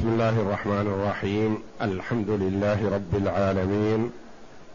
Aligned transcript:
بسم 0.00 0.08
الله 0.08 0.28
الرحمن 0.28 0.86
الرحيم. 0.86 1.62
الحمد 1.82 2.30
لله 2.30 2.94
رب 2.94 3.16
العالمين. 3.16 4.10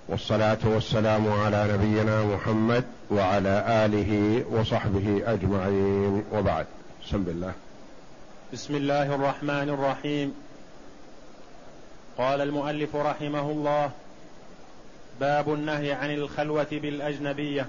والصلاة 0.07 0.57
والسلام 0.63 1.29
على 1.29 1.73
نبينا 1.73 2.23
محمد 2.23 2.83
وعلى 3.11 3.85
آله 3.85 4.43
وصحبه 4.51 5.23
أجمعين. 5.25 6.23
وبعد. 6.33 6.65
بسم 7.05 7.23
الله. 7.27 7.53
بسم 8.53 8.75
الله 8.75 9.15
الرحمن 9.15 9.69
الرحيم. 9.69 10.33
قال 12.17 12.41
المؤلف 12.41 12.95
رحمه 12.95 13.51
الله 13.51 13.91
باب 15.19 15.53
النهي 15.53 15.91
عن 15.91 16.11
الخلوة 16.11 16.67
بالأجنبية. 16.71 17.67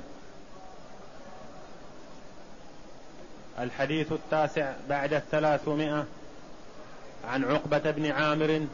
الحديث 3.59 4.13
التاسع 4.13 4.73
بعد 4.89 5.15
الثلاثمائة. 5.15 6.05
عن 7.27 7.45
عقبة 7.45 7.91
بن 7.91 8.11
عامر 8.11 8.67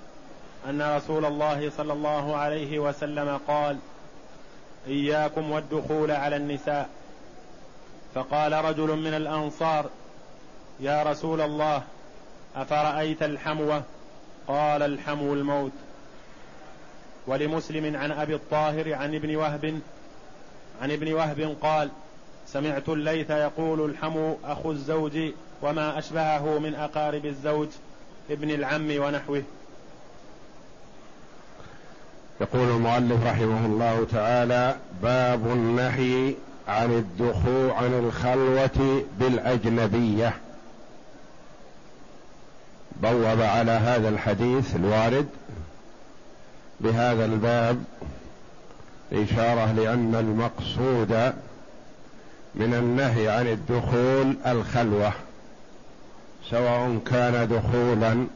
أن 0.68 0.82
رسول 0.82 1.24
الله 1.24 1.70
صلى 1.70 1.92
الله 1.92 2.36
عليه 2.36 2.78
وسلم 2.78 3.40
قال 3.48 3.78
إياكم 4.86 5.50
والدخول 5.50 6.10
على 6.10 6.36
النساء. 6.36 6.88
فقال 8.14 8.52
رجل 8.52 8.96
من 8.96 9.14
الأنصار 9.14 9.86
يا 10.80 11.02
رسول 11.02 11.40
الله 11.40 11.82
أفرأيت 12.56 13.22
الحموة 13.22 13.82
قال 14.48 14.82
الحمو 14.82 15.32
الموت. 15.34 15.72
ولمسلم 17.26 17.96
عن 17.96 18.12
أبي 18.12 18.34
الطاهر 18.34 18.94
عن 18.94 19.14
ابن 19.14 19.36
وهب 19.36 19.80
عن 20.82 20.90
ابن 20.90 21.12
وهب 21.12 21.56
قال 21.62 21.90
سمعت 22.46 22.88
الليث 22.88 23.30
يقول 23.30 23.90
الحمو 23.90 24.36
أخو 24.44 24.70
الزوج 24.70 25.18
وما 25.62 25.98
أشبهه 25.98 26.58
من 26.58 26.74
أقارب 26.74 27.26
الزوج. 27.26 27.68
ابن 28.30 28.50
العم 28.50 28.90
ونحوه. 28.90 29.42
يقول 32.40 32.68
المؤلف 32.68 33.26
رحمه 33.26 33.66
الله 33.66 34.06
تعالى 34.12 34.76
باب 35.02 35.46
النهي 35.46 36.34
عن 36.68 36.92
الدخول 36.92 37.70
عن 37.70 37.94
الخلوة 37.94 39.02
بالأجنبية. 39.18 40.34
بوب 43.02 43.40
على 43.40 43.72
هذا 43.72 44.08
الحديث 44.08 44.76
الوارد. 44.76 45.28
بهذا 46.80 47.24
الباب 47.24 47.84
إشارة 49.12 49.72
لأن 49.72 50.14
المقصود 50.14 51.32
من 52.54 52.74
النهي 52.74 53.28
عن 53.28 53.46
الدخول 53.46 54.36
الخلوة. 54.46 55.12
سواء 56.50 56.98
كان 57.10 57.48
دخولا 57.48 58.26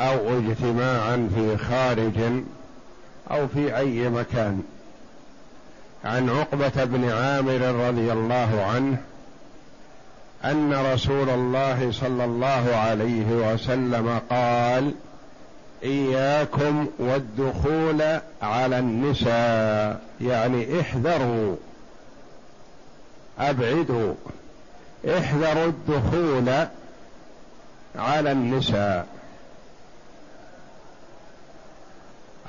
أو 0.00 0.38
اجتماعا 0.38 1.30
في 1.34 1.56
خارج 1.56 2.42
أو 3.30 3.48
في 3.48 3.76
أي 3.76 4.08
مكان. 4.08 4.62
عن 6.04 6.30
عقبة 6.30 6.84
بن 6.84 7.10
عامر 7.10 7.88
رضي 7.88 8.12
الله 8.12 8.64
عنه 8.74 8.96
أن 10.44 10.92
رسول 10.92 11.30
الله 11.30 11.92
صلى 11.92 12.24
الله 12.24 12.76
عليه 12.76 13.26
وسلم 13.26 14.20
قال 14.30 14.94
إياكم 15.82 16.86
والدخول 16.98 18.02
على 18.42 18.78
النساء 18.78 20.00
يعني 20.20 20.80
احذروا 20.80 21.56
أبعدوا. 23.38 24.14
احذروا 25.08 25.66
الدخول 25.66 26.66
على 27.96 28.32
النساء. 28.32 29.06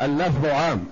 اللفظ 0.02 0.46
عام. 0.46 0.88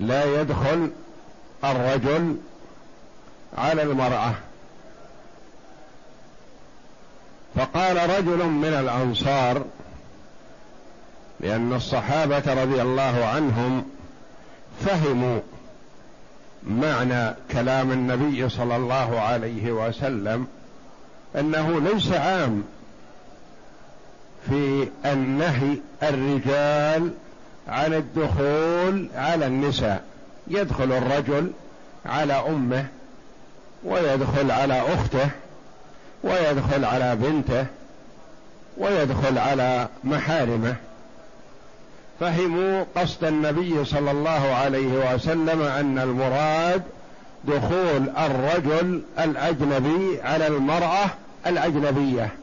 لا 0.00 0.40
يدخل 0.40 0.90
الرجل 1.64 2.36
على 3.58 3.82
المرأة. 3.82 4.34
فقال 7.56 8.10
رجل 8.18 8.44
من 8.46 8.74
الأنصار 8.74 9.64
لأن 11.40 11.72
الصحابة 11.72 12.62
رضي 12.62 12.82
الله 12.82 13.24
عنهم 13.24 13.84
فهموا 14.86 15.40
معنى 16.66 17.34
كلام 17.52 17.92
النبي 17.92 18.48
صلى 18.48 18.76
الله 18.76 19.20
عليه 19.20 19.72
وسلم 19.72 20.46
أنه 21.38 21.80
ليس 21.80 22.12
عام 22.12 22.64
في 24.48 24.88
النهي 25.04 25.76
الرجال 26.02 27.10
عن 27.68 27.94
الدخول 27.94 29.08
على 29.14 29.46
النساء. 29.46 30.04
يدخل 30.48 30.92
الرجل 30.92 31.50
على 32.06 32.32
أمه 32.32 32.86
ويدخل 33.84 34.50
على 34.50 34.80
أخته 34.94 35.30
ويدخل 36.24 36.84
على 36.84 37.16
بنته 37.16 37.66
ويدخل 38.78 39.38
على 39.38 39.88
محارمه. 40.04 40.76
فهموا 42.22 42.84
قصد 42.96 43.24
النبي 43.24 43.84
صلى 43.84 44.10
الله 44.10 44.54
عليه 44.54 45.14
وسلم 45.14 45.62
أن 45.62 45.98
المراد 45.98 46.82
دخول 47.44 48.10
الرجل 48.18 49.02
الأجنبي 49.18 50.20
على 50.22 50.46
المرأة 50.46 51.10
الأجنبية. 51.46 52.34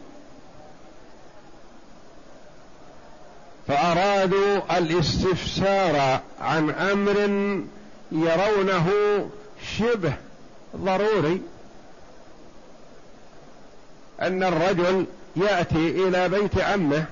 فأرادوا 3.68 4.78
الاستفسار 4.78 6.20
عن 6.42 6.70
أمر 6.70 7.18
يرونه 8.12 8.90
شبه 9.78 10.14
ضروري 10.78 11.42
أن 14.22 14.44
الرجل 14.44 15.06
يأتي 15.36 16.08
إلى 16.08 16.30
بيت 16.30 16.58
عمه 16.62 17.06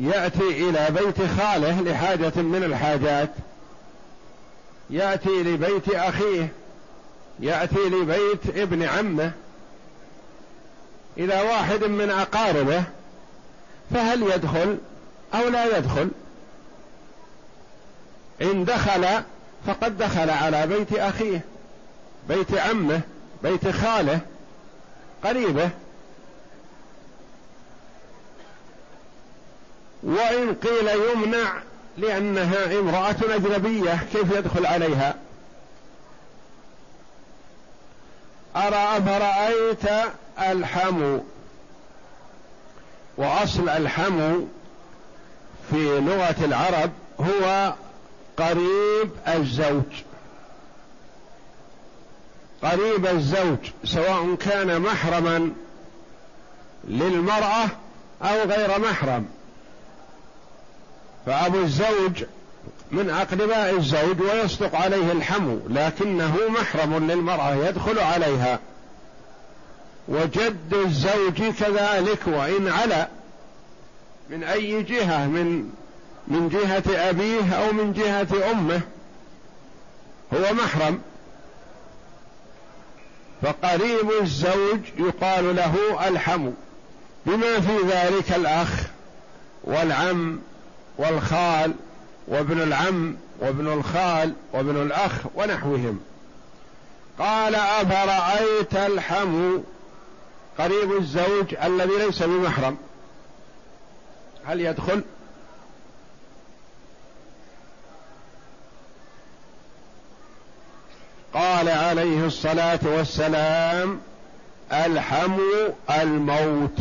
يأتي 0.00 0.68
إلى 0.68 0.86
بيت 0.90 1.22
خاله 1.38 1.80
لحاجة 1.80 2.32
من 2.36 2.64
الحاجات. 2.64 3.30
يأتي 4.90 5.42
لبيت 5.42 5.88
أخيه. 5.88 6.52
يأتي 7.40 7.88
لبيت 7.88 8.56
ابن 8.56 8.82
عمه. 8.82 9.32
إلى 11.18 11.40
واحد 11.40 11.84
من 11.84 12.10
أقاربه. 12.10 12.84
فهل 13.94 14.22
يدخل 14.22 14.78
أو 15.34 15.48
لا 15.48 15.78
يدخل؟ 15.78 16.10
إن 18.42 18.64
دخل 18.64 19.06
فقد 19.66 19.98
دخل 19.98 20.30
على 20.30 20.66
بيت 20.66 20.92
أخيه 20.92 21.40
بيت 22.28 22.54
عمه 22.54 23.00
بيت 23.42 23.68
خاله 23.68 24.20
قريبه. 25.24 25.70
وإن 30.02 30.54
قيل 30.54 30.88
يمنع 30.88 31.52
لأنها 31.98 32.78
امرأة 32.78 33.16
أجنبية 33.34 34.06
كيف 34.12 34.32
يدخل 34.32 34.66
عليها؟ 34.66 35.14
أرى 38.56 38.76
أفرأيت 38.76 40.10
الحمو 40.38 41.24
وأصل 43.16 43.68
الحمو 43.68 44.46
في 45.70 46.00
لغة 46.00 46.44
العرب 46.44 46.90
هو 47.20 47.74
قريب 48.36 49.10
الزوج. 49.28 50.02
قريب 52.62 53.06
الزوج 53.06 53.58
سواء 53.84 54.34
كان 54.34 54.80
محرما 54.80 55.50
للمرأة 56.88 57.68
أو 58.22 58.42
غير 58.48 58.78
محرم. 58.78 59.26
فأبو 61.26 61.60
الزوج 61.60 62.24
من 62.90 63.10
أقرباء 63.10 63.76
الزوج 63.76 64.20
ويصدق 64.20 64.74
عليه 64.74 65.12
الحمو 65.12 65.60
لكنه 65.68 66.36
محرم 66.48 67.10
للمرأة 67.10 67.54
يدخل 67.54 67.98
عليها. 67.98 68.58
وجد 70.08 70.74
الزوج 70.74 71.42
كذلك 71.58 72.26
وإن 72.26 72.68
على 72.68 73.08
من 74.30 74.44
أي 74.44 74.82
جهة 74.82 75.26
من 75.26 75.70
من 76.28 76.48
جهة 76.48 77.08
أبيه 77.10 77.52
أو 77.54 77.72
من 77.72 77.92
جهة 77.92 78.50
أمه 78.50 78.80
هو 80.34 80.54
محرم. 80.54 81.00
فقريب 83.42 84.10
الزوج 84.22 84.80
يقال 84.98 85.56
له 85.56 86.08
الحمو 86.08 86.52
بما 87.26 87.60
في 87.60 87.78
ذلك 87.88 88.32
الأخ 88.32 88.68
والعم 89.64 90.38
والخال 91.00 91.74
وابن 92.28 92.62
العم 92.62 93.16
وابن 93.38 93.72
الخال 93.72 94.32
وابن 94.52 94.82
الأخ 94.82 95.12
ونحوهم. 95.34 96.00
قال 97.18 97.54
أفرأيت 97.54 98.74
الحم 98.74 99.58
قريب 100.58 100.92
الزوج 100.98 101.54
الذي 101.64 101.98
ليس 101.98 102.22
بمحرم؟ 102.22 102.76
هل 104.46 104.60
يدخل؟ 104.60 105.02
قال 111.34 111.68
عليه 111.68 112.26
الصلاة 112.26 112.80
والسلام 112.84 114.00
الحم 114.72 115.38
الموت. 115.90 116.78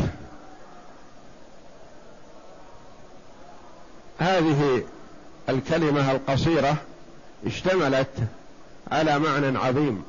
هذه 4.19 4.83
الكلمة 5.49 6.11
القصيرة 6.11 6.77
اشتملت 7.45 8.11
على 8.91 9.19
معنى 9.19 9.57
عظيم. 9.57 10.03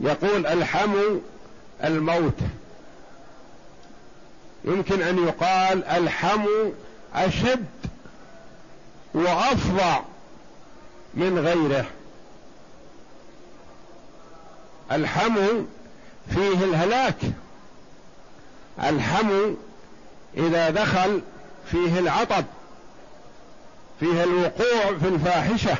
يقول 0.00 0.46
الحم 0.46 0.94
الموت. 1.84 2.38
يمكن 4.64 5.02
أن 5.02 5.18
يقال 5.28 5.84
الحم 5.84 6.46
أشد 7.14 7.66
وأفظع 9.14 10.02
من 11.14 11.38
غيره. 11.38 11.86
الحم 14.92 15.34
فيه 16.34 16.64
الهلاك. 16.64 17.16
الحم 18.84 19.54
إذا 20.36 20.70
دخل 20.70 21.20
فيه 21.70 21.98
العطب 21.98 22.44
فيه 24.00 24.24
الوقوع 24.24 24.98
في 25.00 25.08
الفاحشة. 25.08 25.76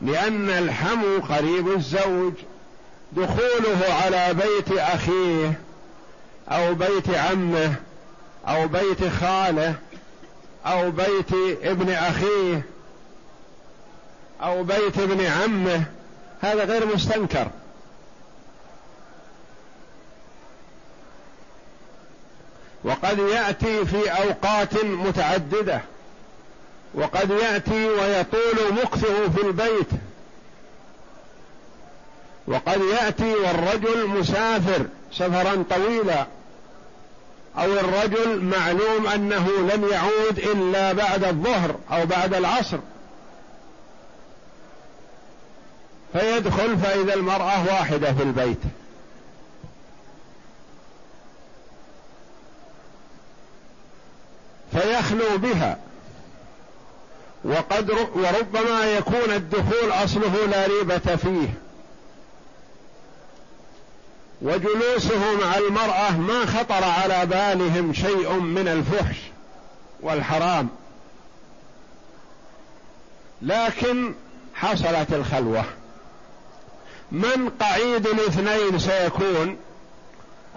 لأن 0.00 0.50
الحم 0.50 1.20
قريب 1.20 1.68
الزوج 1.68 2.32
دخوله 3.12 3.94
على 4.04 4.34
بيت 4.34 4.78
أخيه 4.78 5.52
أو 6.48 6.74
بيت 6.74 7.10
عمه 7.10 7.74
أو 8.48 8.68
بيت 8.68 9.08
خاله 9.20 9.74
أو 10.66 10.90
بيت 10.90 11.32
ابن 11.62 11.90
أخيه 11.90 12.62
أو 14.42 14.64
بيت 14.64 14.98
ابن 14.98 15.26
عمه 15.26 15.84
هذا 16.40 16.64
غير 16.64 16.94
مستنكر. 16.94 17.48
وقد 22.84 23.18
يأتي 23.18 23.84
في 23.84 24.10
أوقات 24.10 24.84
متعددة 24.84 25.80
وقد 26.94 27.30
يأتي 27.30 27.88
ويطول 27.88 28.72
مكثه 28.82 29.30
في 29.30 29.42
البيت 29.42 29.88
وقد 32.46 32.80
يأتي 32.80 33.34
والرجل 33.34 34.06
مسافر 34.06 34.86
سفرا 35.12 35.64
طويلا 35.70 36.26
أو 37.58 37.72
الرجل 37.72 38.40
معلوم 38.44 39.06
أنه 39.06 39.48
لن 39.48 39.88
يعود 39.90 40.38
إلا 40.38 40.92
بعد 40.92 41.24
الظهر 41.24 41.74
أو 41.92 42.06
بعد 42.06 42.34
العصر. 42.34 42.78
فيدخل 46.12 46.78
فإذا 46.78 47.14
المرأة 47.14 47.66
واحدة 47.66 48.12
في 48.12 48.22
البيت. 48.22 48.58
فيخلو 55.08 55.38
بها. 55.38 55.78
وقد 57.44 57.90
وربما 57.90 58.84
يكون 58.84 59.30
الدخول 59.30 59.92
أصله 59.92 60.46
لا 60.46 60.66
ريبه 60.66 61.16
فيه. 61.16 61.48
وجلوسه 64.42 65.34
مع 65.40 65.56
المرأة 65.58 66.10
ما 66.10 66.46
خطر 66.46 66.84
على 66.84 67.26
بالهم 67.26 67.92
شيء 67.92 68.32
من 68.32 68.68
الفحش 68.68 69.16
والحرام. 70.00 70.68
لكن 73.42 74.14
حصلت 74.54 75.12
الخلوة. 75.12 75.64
من 77.12 77.50
قعيد 77.60 78.06
الاثنين 78.06 78.78
سيكون. 78.78 79.56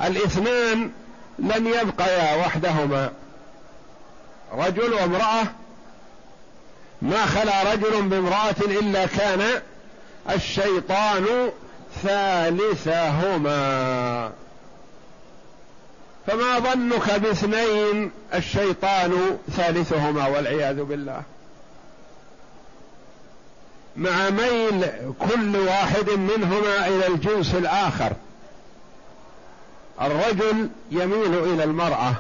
الاثنان 0.01 0.91
لن 1.39 1.67
يبقيا 1.67 2.35
وحدهما. 2.35 3.11
رجل 4.53 4.93
وامرأة 4.93 5.43
ما 7.01 7.25
خلا 7.25 7.73
رجل 7.73 8.01
بامرأة 8.01 8.55
إلا 8.59 9.05
كان 9.05 9.61
الشيطان 10.29 11.49
ثالثهما. 12.03 13.51
فما 16.27 16.59
ظنك 16.59 17.11
باثنين 17.11 18.11
الشيطان 18.33 19.37
ثالثهما 19.51 20.27
والعياذ 20.27 20.83
بالله؟ 20.83 21.21
مع 23.95 24.29
ميل 24.29 24.85
كل 25.19 25.55
واحد 25.55 26.09
منهما 26.09 26.87
إلى 26.87 27.07
الجنس 27.07 27.55
الآخر. 27.55 28.13
الرجل 30.01 30.69
يميل 30.91 31.33
إلى 31.53 31.63
المرأة. 31.63 32.15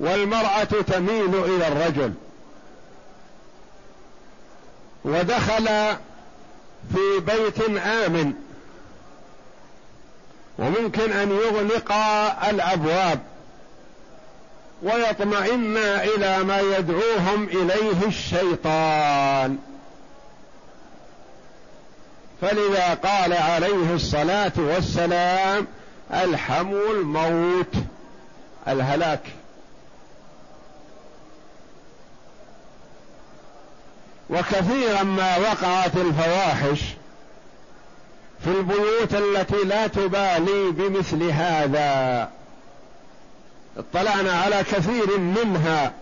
والمرأة 0.00 0.64
تميل 0.64 1.44
إلى 1.44 1.68
الرجل. 1.68 2.12
ودخل 5.04 5.66
في 6.94 7.20
بيت 7.20 7.78
آمن. 7.78 8.32
وممكن 10.58 11.12
أن 11.12 11.30
يغلق 11.30 11.92
الأبواب. 12.48 13.20
ويطمئن 14.82 15.76
إلى 15.76 16.38
ما 16.38 16.60
يدعوهم 16.60 17.44
إليه 17.44 18.06
الشيطان. 18.06 19.58
فلذا 22.40 22.94
قال 22.94 23.32
عليه 23.32 23.94
الصلاة 23.94 24.52
والسلام 24.56 25.66
الحم 26.10 26.72
الموت. 26.72 27.74
الهلاك. 28.68 29.43
وكثيرا 34.34 35.02
ما 35.02 35.36
وقعت 35.36 35.96
الفواحش 35.96 36.80
في 38.44 38.50
البيوت 38.50 39.14
التي 39.14 39.64
لا 39.64 39.86
تبالي 39.86 40.70
بمثل 40.70 41.22
هذا. 41.22 42.28
اطلعنا 43.78 44.32
على 44.32 44.64
كثير 44.72 45.18
منها. 45.18 45.92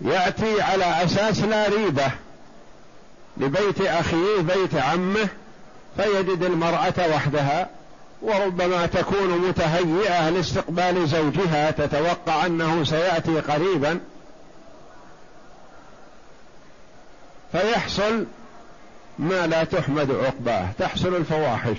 يأتي 0.00 0.62
على 0.62 1.04
أساس 1.04 1.40
لا 1.40 1.68
ريبة. 1.68 2.10
لبيت 3.36 3.80
أخيه 3.80 4.40
بيت 4.40 4.74
عمه 4.74 5.28
فيجد 5.96 6.42
المرأة 6.42 7.14
وحدها 7.14 7.68
وربما 8.22 8.86
تكون 8.86 9.28
متهيئة 9.48 10.30
لاستقبال 10.30 11.08
زوجها 11.08 11.70
تتوقع 11.70 12.46
أنه 12.46 12.84
سيأتي 12.84 13.40
قريبا. 13.40 14.00
فيحصل 17.52 18.26
ما 19.18 19.46
لا 19.46 19.64
تحمد 19.64 20.10
عقباه 20.10 20.68
تحصل 20.78 21.16
الفواحش. 21.16 21.78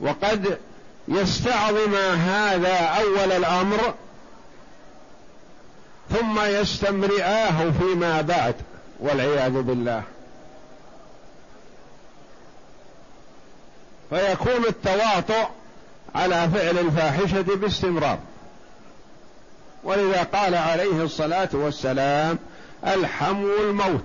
وقد 0.00 0.58
يستعظم 1.08 1.94
هذا 1.94 2.78
أول 2.78 3.32
الأمر 3.32 3.94
ثم 6.10 6.40
يستمرئاه 6.40 7.70
فيما 7.70 8.20
بعد 8.20 8.54
والعياذ 9.00 9.62
بالله. 9.62 10.02
فيكون 14.10 14.64
التواطؤ 14.68 15.48
على 16.14 16.48
فعل 16.54 16.78
الفاحشة 16.78 17.42
باستمرار. 17.42 18.18
ولذا 19.88 20.22
قال 20.22 20.54
عليه 20.54 21.02
الصلاة 21.04 21.48
والسلام 21.52 22.38
الحم 22.86 23.44
الموت. 23.60 24.04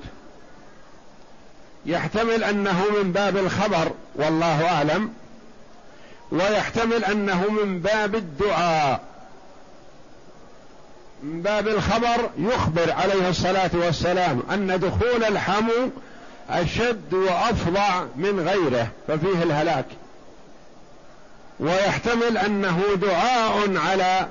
يحتمل 1.85 2.43
أنه 2.43 2.83
من 3.03 3.11
باب 3.11 3.37
الخبر 3.37 3.91
والله 4.15 4.67
أعلم. 4.69 5.13
ويحتمل 6.31 7.05
أنه 7.05 7.49
من 7.49 7.79
باب 7.79 8.15
الدعاء. 8.15 9.01
من 11.23 11.41
باب 11.41 11.67
الخبر 11.67 12.29
يخبر 12.37 12.91
عليه 12.91 13.29
الصلاة 13.29 13.71
والسلام 13.73 14.43
أن 14.51 14.79
دخول 14.79 15.23
الحمو 15.23 15.89
أشد 16.49 17.13
وأفظع 17.13 18.03
من 18.15 18.47
غيره 18.47 18.87
ففيه 19.07 19.43
الهلاك. 19.43 19.85
ويحتمل 21.59 22.37
أنه 22.37 22.81
دعاء 22.95 23.77
على 23.77 24.27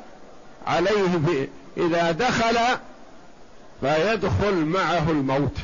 عليه 0.67 1.49
إذا 1.77 2.11
دخل 2.11 2.59
فيدخل 3.81 4.55
معه 4.55 5.11
الموت. 5.11 5.57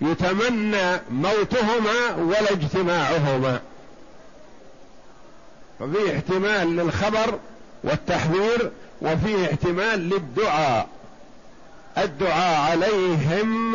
يتمنى 0.00 1.00
موتهما 1.10 2.14
ولا 2.18 2.52
اجتماعهما. 2.52 3.60
ففيه 5.78 6.16
احتمال 6.16 6.76
للخبر 6.76 7.38
والتحذير 7.84 8.70
وفيه 9.02 9.46
احتمال 9.50 10.08
للدعاء. 10.08 10.88
الدعاء 11.98 12.70
عليهم 12.70 13.74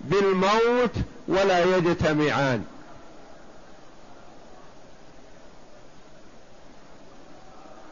بالموت 0.00 0.92
ولا 1.28 1.76
يجتمعان. 1.76 2.64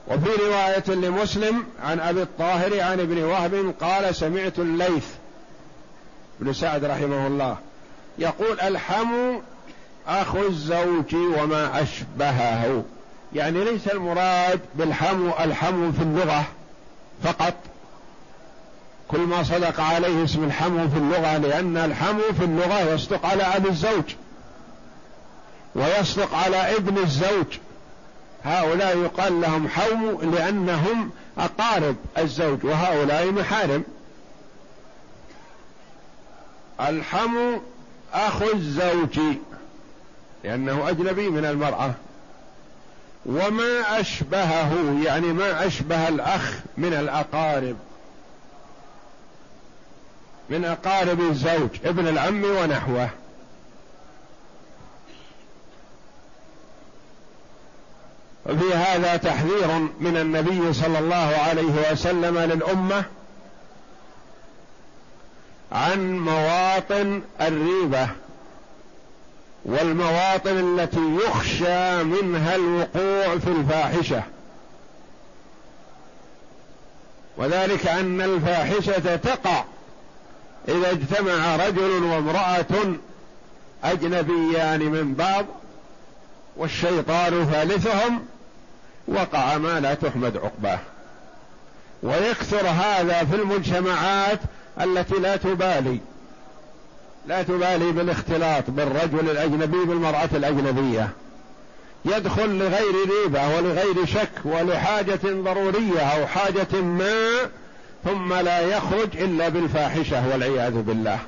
وفي 0.09 0.31
رواية 0.47 0.85
لمسلم 0.89 1.65
عن 1.83 2.01
أبي 2.01 2.23
الطاهر 2.23 2.81
عن 2.81 3.01
ابن 3.01 3.23
وهب 3.23 3.75
قال 3.81 4.15
سمعت 4.15 4.59
الليث 4.59 5.07
بن 6.41 6.53
سعد 6.53 6.85
رحمه 6.85 7.27
الله 7.27 7.57
يقول 8.19 8.61
الحم 8.61 9.39
أخو 10.09 10.47
الزوج 10.47 11.15
وما 11.15 11.83
أشبهه. 11.83 12.85
يعني 13.35 13.65
ليس 13.65 13.89
المراد 13.89 14.61
بالحم 14.75 15.31
الحم 15.41 15.93
في 15.93 16.03
اللغة 16.03 16.45
فقط. 17.25 17.55
كل 19.09 19.21
ما 19.21 19.43
صدق 19.43 19.81
عليه 19.81 20.25
اسم 20.25 20.45
الحم 20.45 20.89
في 20.89 20.97
اللغة 20.97 21.37
لأن 21.37 21.77
الحم 21.77 22.19
في 22.39 22.45
اللغة 22.45 22.81
يصدق 22.81 23.27
على 23.27 23.43
أبي 23.43 23.69
الزوج 23.69 24.05
ويصدق 25.75 26.35
على 26.35 26.77
ابن 26.77 26.99
الزوج. 26.99 27.47
هؤلاء 28.45 28.99
يقال 28.99 29.41
لهم 29.41 29.69
حوم 29.69 30.35
لأنهم 30.35 31.11
أقارب 31.39 31.97
الزوج 32.19 32.65
وهؤلاء 32.65 33.33
محارم. 33.33 33.85
الحم 36.81 37.59
أخو 38.13 38.45
الزوج 38.55 39.19
لأنه 40.45 40.89
أجنبي 40.89 41.31
من 41.31 41.45
المرأة. 41.45 41.95
وما 43.27 44.01
أشبهه 44.01 45.01
يعني 45.05 45.27
ما 45.27 45.67
أشبه 45.67 46.09
الأخ 46.09 46.55
من 46.77 46.95
الأقارب. 46.95 47.77
من 50.51 50.65
أقارب 50.65 51.21
الزوج 51.21 51.71
ابن 51.85 52.09
العم 52.09 52.45
ونحوه. 52.45 53.09
وفي 58.47 58.75
هذا 58.75 59.17
تحذير 59.17 59.79
من 60.01 60.17
النبي 60.17 60.73
صلى 60.73 60.99
الله 60.99 61.37
عليه 61.49 61.93
وسلم 61.93 62.39
للأمة 62.39 63.05
عن 65.73 66.19
مواطن 66.19 67.23
الريبة 67.41 68.09
والمواطن 69.65 70.79
التي 70.81 71.17
يخشى 71.27 72.03
منها 72.03 72.57
الوقوع 72.57 73.39
في 73.39 73.49
الفاحشة. 73.49 74.23
وذلك 77.37 77.87
أن 77.87 78.21
الفاحشة 78.21 79.17
تقع 79.17 79.65
إذا 80.69 80.91
اجتمع 80.91 81.57
رجل 81.57 82.03
وامرأة 82.03 82.95
أجنبيان 83.85 84.81
من 84.81 85.15
بعض 85.15 85.47
والشيطان 86.57 87.45
ثالثهم 87.53 88.27
وقع 89.09 89.59
ما 89.59 89.81
لا 89.81 89.95
تحمد 89.95 90.37
عقباه. 90.37 90.79
ويكثر 92.03 92.69
هذا 92.69 93.25
في 93.25 93.37
المجتمعات 93.37 94.41
التي 94.81 95.15
لا 95.15 95.37
تبالي 95.37 95.99
لا 97.27 97.43
تبالي 97.43 97.93
بالاختلاط 97.93 98.65
بالرجل 98.69 99.31
الأجنبي 99.31 99.85
بالمرأة 99.85 100.29
الأجنبية. 100.35 101.09
يدخل 102.05 102.59
لغير 102.59 102.95
ريبة 103.23 103.57
ولغير 103.57 104.07
شك 104.07 104.31
ولحاجة 104.45 105.21
ضرورية 105.25 106.01
أو 106.01 106.27
حاجة 106.27 106.81
ما 106.81 107.51
ثم 108.05 108.35
لا 108.35 108.61
يخرج 108.61 109.17
إلا 109.17 109.49
بالفاحشة 109.49 110.29
والعياذ 110.29 110.83
بالله. 110.83 111.19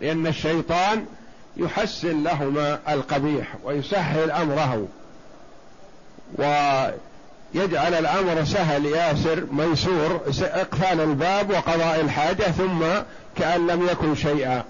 لأن 0.00 0.26
الشيطان 0.26 1.06
يحسن 1.56 2.22
لهما 2.22 2.78
القبيح 2.88 3.54
ويسهل 3.64 4.30
أمره 4.30 4.86
ويجعل 6.38 7.94
الأمر 7.94 8.44
سهل 8.44 8.86
ياسر 8.86 9.44
ميسور 9.52 10.20
إقفال 10.42 11.00
الباب 11.00 11.50
وقضاء 11.50 12.00
الحاجة 12.00 12.42
ثم 12.42 12.84
كأن 13.36 13.66
لم 13.66 13.88
يكن 13.88 14.14
شيئا. 14.14 14.64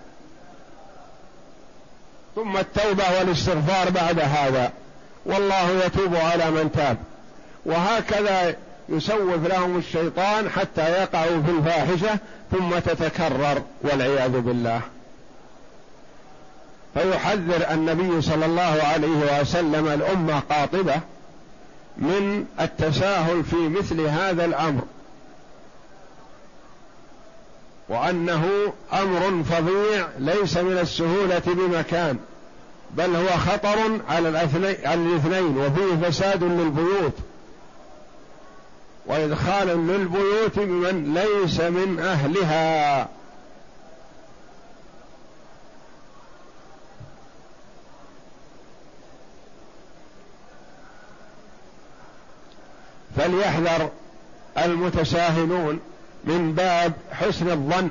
ثم 2.34 2.56
التوبة 2.56 3.04
والاستغفار 3.18 3.90
بعد 3.90 4.20
هذا. 4.20 4.72
والله 5.26 5.70
يتوب 5.86 6.16
على 6.16 6.50
من 6.50 6.72
تاب. 6.72 6.96
وهكذا 7.66 8.54
يسوف 8.88 9.46
لهم 9.46 9.78
الشيطان 9.78 10.48
حتى 10.50 10.90
يقعوا 10.90 11.42
في 11.42 11.50
الفاحشة 11.50 12.18
ثم 12.50 12.78
تتكرر 12.78 13.62
والعياذ 13.82 14.40
بالله. 14.40 14.80
فيحذر 16.94 17.70
النبي 17.70 18.22
صلى 18.22 18.46
الله 18.46 18.82
عليه 18.82 19.40
وسلم 19.40 19.88
الأمة 19.88 20.40
قاطبة 20.50 21.00
من 21.98 22.46
التساهل 22.60 23.44
في 23.44 23.68
مثل 23.68 24.00
هذا 24.00 24.44
الأمر. 24.44 24.82
وأنه 27.88 28.72
أمر 28.92 29.42
فظيع 29.44 30.08
ليس 30.18 30.56
من 30.56 30.78
السهولة 30.78 31.42
بمكان 31.46 32.18
بل 32.90 33.16
هو 33.16 33.28
خطر 33.28 34.00
على 34.08 34.28
الاثنين 34.28 35.58
وفيه 35.58 36.08
فساد 36.08 36.44
للبيوت. 36.44 37.12
وادخال 39.06 39.66
للبيوت 39.68 40.58
بمن 40.58 41.14
ليس 41.14 41.60
من 41.60 41.98
أهلها. 42.00 43.08
فليحذر 53.16 53.90
المتساهلون 54.58 55.80
من 56.24 56.52
باب 56.52 56.92
حسن 57.12 57.50
الظن. 57.50 57.90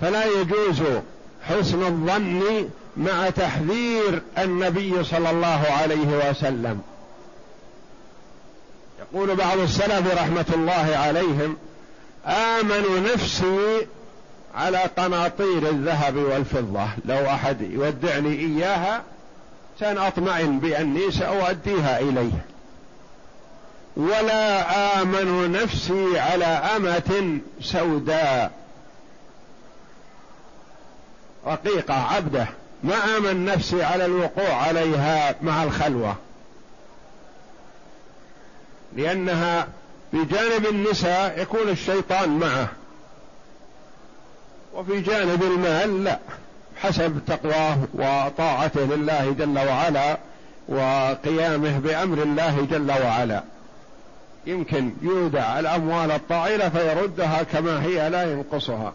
فلا 0.00 0.24
يجوز 0.24 0.82
حسن 1.42 1.82
الظن 1.82 2.68
مع 2.96 3.30
تحذير 3.30 4.22
النبي 4.38 5.04
صلى 5.04 5.30
الله 5.30 5.66
عليه 5.80 6.30
وسلم. 6.30 6.80
يقول 9.00 9.36
بعض 9.36 9.58
السلف 9.58 10.14
رحمة 10.14 10.46
الله 10.54 10.96
عليهم 10.96 11.56
آمن 12.26 13.08
نفسي 13.12 13.86
على 14.54 14.78
قناطير 14.78 15.68
الذهب 15.68 16.16
والفضة 16.16 16.86
لو 17.04 17.26
أحد 17.26 17.60
يودعني 17.60 18.28
إياها 18.28 19.02
كان 19.80 19.98
اطمئن 19.98 20.58
بأني 20.58 21.10
سأؤديها 21.10 22.00
إليه. 22.00 22.44
ولا 23.96 25.02
آمن 25.02 25.52
نفسي 25.52 26.18
على 26.18 26.44
أمة 26.44 27.38
سوداء. 27.60 28.50
رقيقة 31.46 31.94
عبدة. 31.94 32.46
ما 32.82 32.94
آمن 33.16 33.44
نفسي 33.44 33.82
على 33.82 34.04
الوقوع 34.04 34.54
عليها 34.54 35.34
مع 35.42 35.62
الخلوة. 35.62 36.16
لأنها 38.96 39.68
في 40.10 40.24
جانب 40.24 40.66
النساء 40.66 41.42
يكون 41.42 41.68
الشيطان 41.68 42.38
معه. 42.38 42.68
وفي 44.74 45.00
جانب 45.00 45.42
المال 45.42 46.04
لا. 46.04 46.18
حسب 46.82 47.20
تقواه 47.26 47.78
وطاعته 47.94 48.80
لله 48.80 49.34
جل 49.38 49.58
وعلا 49.58 50.18
وقيامه 50.68 51.78
بأمر 51.78 52.22
الله 52.22 52.66
جل 52.70 52.90
وعلا. 52.90 53.42
يمكن 54.46 54.92
يودع 55.02 55.58
الأموال 55.60 56.10
الطائلة 56.10 56.68
فيردها 56.68 57.42
كما 57.42 57.82
هي 57.82 58.10
لا 58.10 58.32
ينقصها. 58.32 58.92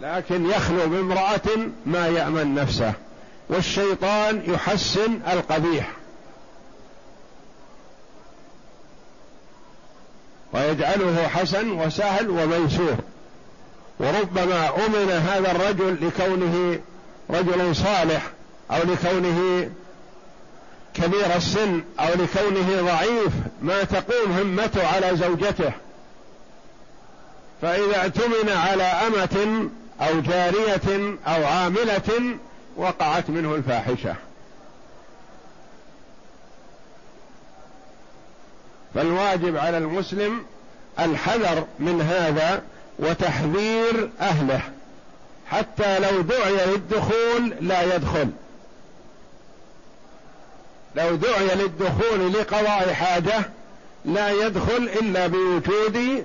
لكن 0.00 0.46
يخلو 0.46 0.88
بامرأة 0.88 1.68
ما 1.86 2.06
يأمن 2.06 2.54
نفسه 2.54 2.92
والشيطان 3.48 4.42
يحسن 4.46 5.20
القبيح. 5.32 5.90
ويجعله 10.52 11.28
حسن 11.28 11.70
وسهل 11.70 12.30
وميسور. 12.30 12.96
وربما 14.00 14.86
أمن 14.86 15.10
هذا 15.10 15.50
الرجل 15.50 16.06
لكونه 16.06 16.78
رجل 17.30 17.76
صالح 17.76 18.30
أو 18.70 18.78
لكونه 18.82 19.70
كبير 20.94 21.36
السن 21.36 21.82
أو 22.00 22.08
لكونه 22.08 22.82
ضعيف 22.82 23.32
ما 23.62 23.84
تقوم 23.84 24.32
همته 24.32 24.86
على 24.86 25.16
زوجته. 25.16 25.72
فإذا 27.62 27.96
اعتمن 27.96 28.48
على 28.48 28.82
أمة 28.82 29.68
أو 30.00 30.20
جارية 30.20 31.16
أو 31.26 31.44
عاملة 31.46 32.38
وقعت 32.76 33.30
منه 33.30 33.54
الفاحشة. 33.54 34.14
فالواجب 38.94 39.56
على 39.56 39.78
المسلم 39.78 40.44
الحذر 40.98 41.64
من 41.78 42.02
هذا 42.02 42.62
وتحذير 42.98 44.10
أهله. 44.20 44.60
حتى 45.46 45.98
لو 45.98 46.20
دعي 46.20 46.66
للدخول 46.66 47.54
لا 47.60 47.94
يدخل. 47.96 48.28
لو 50.94 51.14
دعي 51.14 51.54
للدخول 51.54 52.32
لقضاء 52.32 52.92
حاجة 52.92 53.50
لا 54.04 54.30
يدخل 54.30 54.90
إلا 55.00 55.26
بوجود 55.26 56.24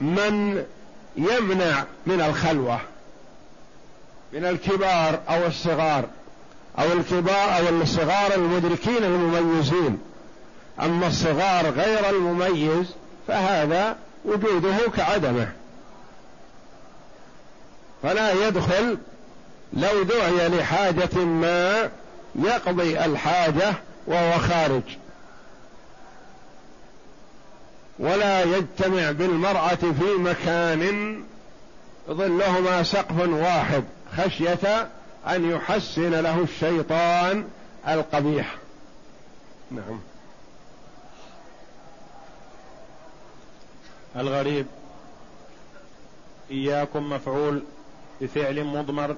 من 0.00 0.64
يمنع 1.16 1.84
من 2.06 2.20
الخلوة 2.20 2.80
من 4.32 4.44
الكبار 4.44 5.20
أو 5.28 5.46
الصغار 5.46 6.04
أو 6.78 6.92
الكبار 6.92 7.56
أو 7.58 7.68
الصغار 7.82 8.34
المدركين 8.34 9.04
المميزين. 9.04 9.98
أما 10.80 11.06
الصغار 11.06 11.70
غير 11.70 12.10
المميز 12.10 12.86
فهذا 13.28 13.96
وجوده 14.24 14.76
كعدمه. 14.96 15.52
فلا 18.02 18.46
يدخل 18.48 18.98
لو 19.76 20.02
دعي 20.02 20.48
لحاجة 20.48 21.24
ما 21.24 21.90
يقضي 22.34 23.04
الحاجة 23.04 23.74
وهو 24.06 24.38
خارج. 24.38 24.82
ولا 27.98 28.42
يجتمع 28.42 29.10
بالمرأة 29.10 29.74
في 29.74 30.14
مكان 30.18 31.22
ظلهما 32.10 32.82
سقف 32.82 33.28
واحد 33.28 33.84
خشية 34.16 34.88
أن 35.26 35.50
يحسن 35.50 36.10
له 36.10 36.42
الشيطان 36.42 37.48
القبيح. 37.88 38.56
نعم. 39.70 40.00
الغريب 44.16 44.66
إياكم 46.50 47.10
مفعول 47.10 47.62
بفعل 48.20 48.64
مضمر. 48.64 49.16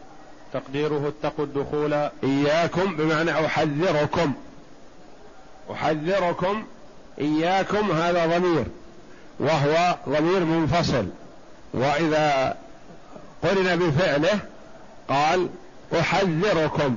تقديره 0.56 1.08
اتقوا 1.08 1.44
الدخول. 1.44 1.92
إياكم 2.24 2.96
بمعنى 2.96 3.46
أحذركم. 3.46 4.32
أحذركم 5.72 6.64
إياكم 7.18 7.90
هذا 7.90 8.38
ضمير. 8.38 8.64
وهو 9.40 9.96
ضمير 10.08 10.44
منفصل. 10.44 11.06
وإذا 11.74 12.56
قرن 13.42 13.76
بفعله 13.76 14.38
قال 15.08 15.48
أحذركم. 16.00 16.96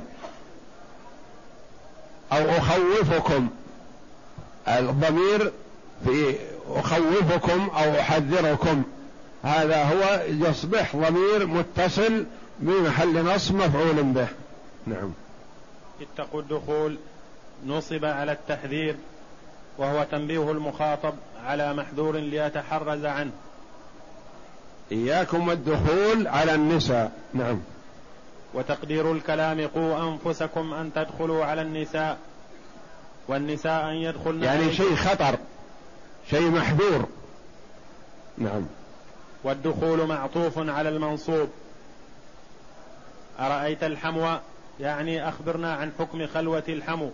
أو 2.32 2.50
أخوفكم. 2.50 3.50
الضمير 4.68 5.52
في 6.06 6.36
أخوفكم 6.70 7.70
أو 7.70 8.00
أحذركم. 8.00 8.84
هذا 9.44 9.84
هو 9.84 10.22
يصبح 10.28 10.96
ضمير 10.96 11.48
متصل 11.48 12.26
بمحل 12.60 13.26
نصب 13.26 13.56
مفعول 13.56 14.04
به. 14.04 14.28
نعم. 14.88 15.12
اتقوا 16.02 16.42
الدخول. 16.42 16.98
نصب 17.68 18.06
على 18.06 18.32
التحذير 18.32 18.96
وهو 19.78 20.06
تنبيه 20.12 20.52
المخاطب 20.52 21.14
على 21.46 21.74
محذور 21.74 22.18
ليتحرز 22.18 23.06
عنه. 23.06 23.32
إياكم 24.92 25.52
الدخول 25.52 26.28
على 26.28 26.56
النساء. 26.56 27.12
نعم. 27.34 27.60
وتقدير 28.54 29.12
الكلام 29.12 29.68
قوا 29.68 30.14
أنفسكم 30.14 30.74
أن 30.74 30.94
تدخلوا 30.94 31.46
على 31.46 31.62
النساء 31.62 32.18
والنساء 33.28 33.90
أن 33.90 33.96
يدخلن 33.96 34.44
يعني 34.44 34.74
شيء 34.74 34.96
خطر 34.96 35.38
شيء 36.30 36.50
محذور. 36.50 37.06
نعم. 38.38 38.66
والدخول 39.44 40.08
معطوف 40.08 40.58
على 40.58 40.90
المنصوب. 40.90 41.50
أرأيت 43.40 43.84
الحمو؟ 43.84 44.38
يعني 44.80 45.30
أخبرنا 45.30 45.74
عن 45.74 45.92
حكم 46.00 46.28
خلوة 46.28 46.64
الحمو. 46.70 47.12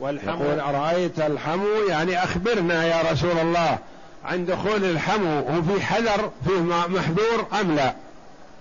والحمو 0.00 0.44
يقول 0.44 0.60
أرأيت 0.60 1.20
الحمو؟ 1.20 1.66
يعني 1.88 2.24
أخبرنا 2.24 2.84
يا 2.84 3.12
رسول 3.12 3.38
الله 3.38 3.78
عن 4.24 4.46
دخول 4.46 4.84
الحمو 4.84 5.40
وفي 5.40 5.82
حذر 5.82 6.30
فيه 6.44 6.60
محذور 6.88 7.46
أم 7.60 7.76
لا؟ 7.76 7.94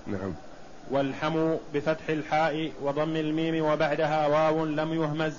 نعم. 0.08 0.34
والحمو 0.92 1.60
بفتح 1.74 2.10
الحاء 2.10 2.72
وضم 2.82 3.16
الميم 3.16 3.66
وبعدها 3.66 4.28
واو 4.28 4.66
لم 4.66 4.94
يهمز. 4.94 5.34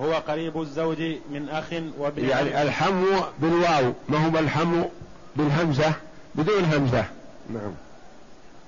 هو 0.00 0.14
قريب 0.14 0.60
الزوج 0.60 1.02
من 1.30 1.48
أخ 1.48 1.64
وابن 1.98 2.28
يعني 2.28 2.62
الحمو 2.62 3.24
بالواو 3.38 3.92
ما 4.08 4.26
هو 4.26 4.38
الحمو 4.38 4.90
بالهمزة؟ 5.36 5.92
بدون 6.34 6.64
همزة. 6.64 7.04
نعم. 7.50 7.72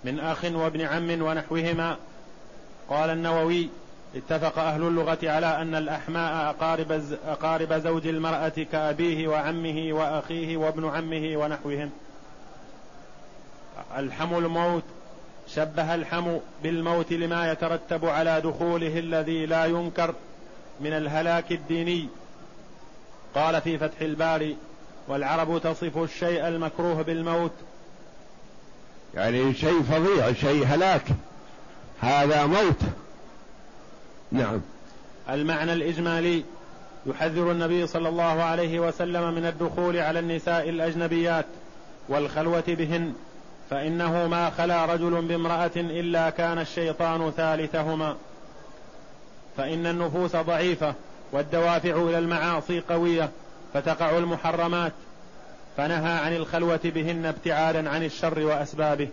من 0.04 0.20
أخ 0.20 0.44
وابن 0.44 0.80
عم 0.80 1.22
ونحوهما. 1.22 1.96
قال 2.90 3.10
النووي 3.10 3.68
اتفق 4.16 4.58
أهل 4.58 4.82
اللغة 4.82 5.18
على 5.22 5.62
أن 5.62 5.74
الأحماء 5.74 6.50
أقارب, 6.50 7.02
أقارب 7.26 7.72
زوج 7.72 8.06
المرأة 8.06 8.66
كأبيه 8.72 9.28
وعمه 9.28 9.88
وأخيه 9.92 10.56
وابن 10.56 10.88
عمه 10.88 11.36
ونحوهم. 11.36 11.90
الحم 13.96 14.34
الموت 14.34 14.82
شبه 15.48 15.94
الحم 15.94 16.36
بالموت 16.62 17.12
لما 17.12 17.52
يترتب 17.52 18.04
على 18.04 18.40
دخوله 18.40 18.98
الذي 18.98 19.46
لا 19.46 19.64
ينكر 19.64 20.14
من 20.80 20.92
الهلاك 20.92 21.52
الديني. 21.52 22.08
قال 23.34 23.60
في 23.60 23.78
فتح 23.78 24.00
الباري 24.00 24.56
والعرب 25.08 25.60
تصف 25.62 25.98
الشيء 25.98 26.48
المكروه 26.48 27.02
بالموت. 27.02 27.52
يعني 29.14 29.54
شيء 29.54 29.82
فظيع 29.82 30.32
شيء 30.32 30.64
هلاك. 30.66 31.04
هذا 32.00 32.46
موت. 32.46 32.80
نعم. 34.32 34.60
المعنى 35.30 35.72
الإجمالي 35.72 36.44
يحذر 37.06 37.50
النبي 37.50 37.86
صلى 37.86 38.08
الله 38.08 38.42
عليه 38.42 38.80
وسلم 38.80 39.34
من 39.34 39.46
الدخول 39.46 39.96
على 39.96 40.18
النساء 40.18 40.68
الأجنبيات 40.68 41.46
والخلوة 42.08 42.64
بهن 42.68 43.12
فإنه 43.70 44.26
ما 44.26 44.50
خلا 44.50 44.84
رجل 44.84 45.22
بامرأة 45.22 45.70
إلا 45.76 46.30
كان 46.30 46.58
الشيطان 46.58 47.30
ثالثهما. 47.30 48.16
فإن 49.56 49.86
النفوس 49.86 50.36
ضعيفة 50.36 50.94
والدوافع 51.32 51.96
إلى 51.96 52.18
المعاصي 52.18 52.80
قوية 52.80 53.30
فتقع 53.74 54.18
المحرمات 54.18 54.92
فنهى 55.76 56.12
عن 56.12 56.36
الخلوة 56.36 56.80
بهن 56.84 57.26
ابتعادا 57.26 57.90
عن 57.90 58.04
الشر 58.04 58.40
وأسبابه. 58.40 59.08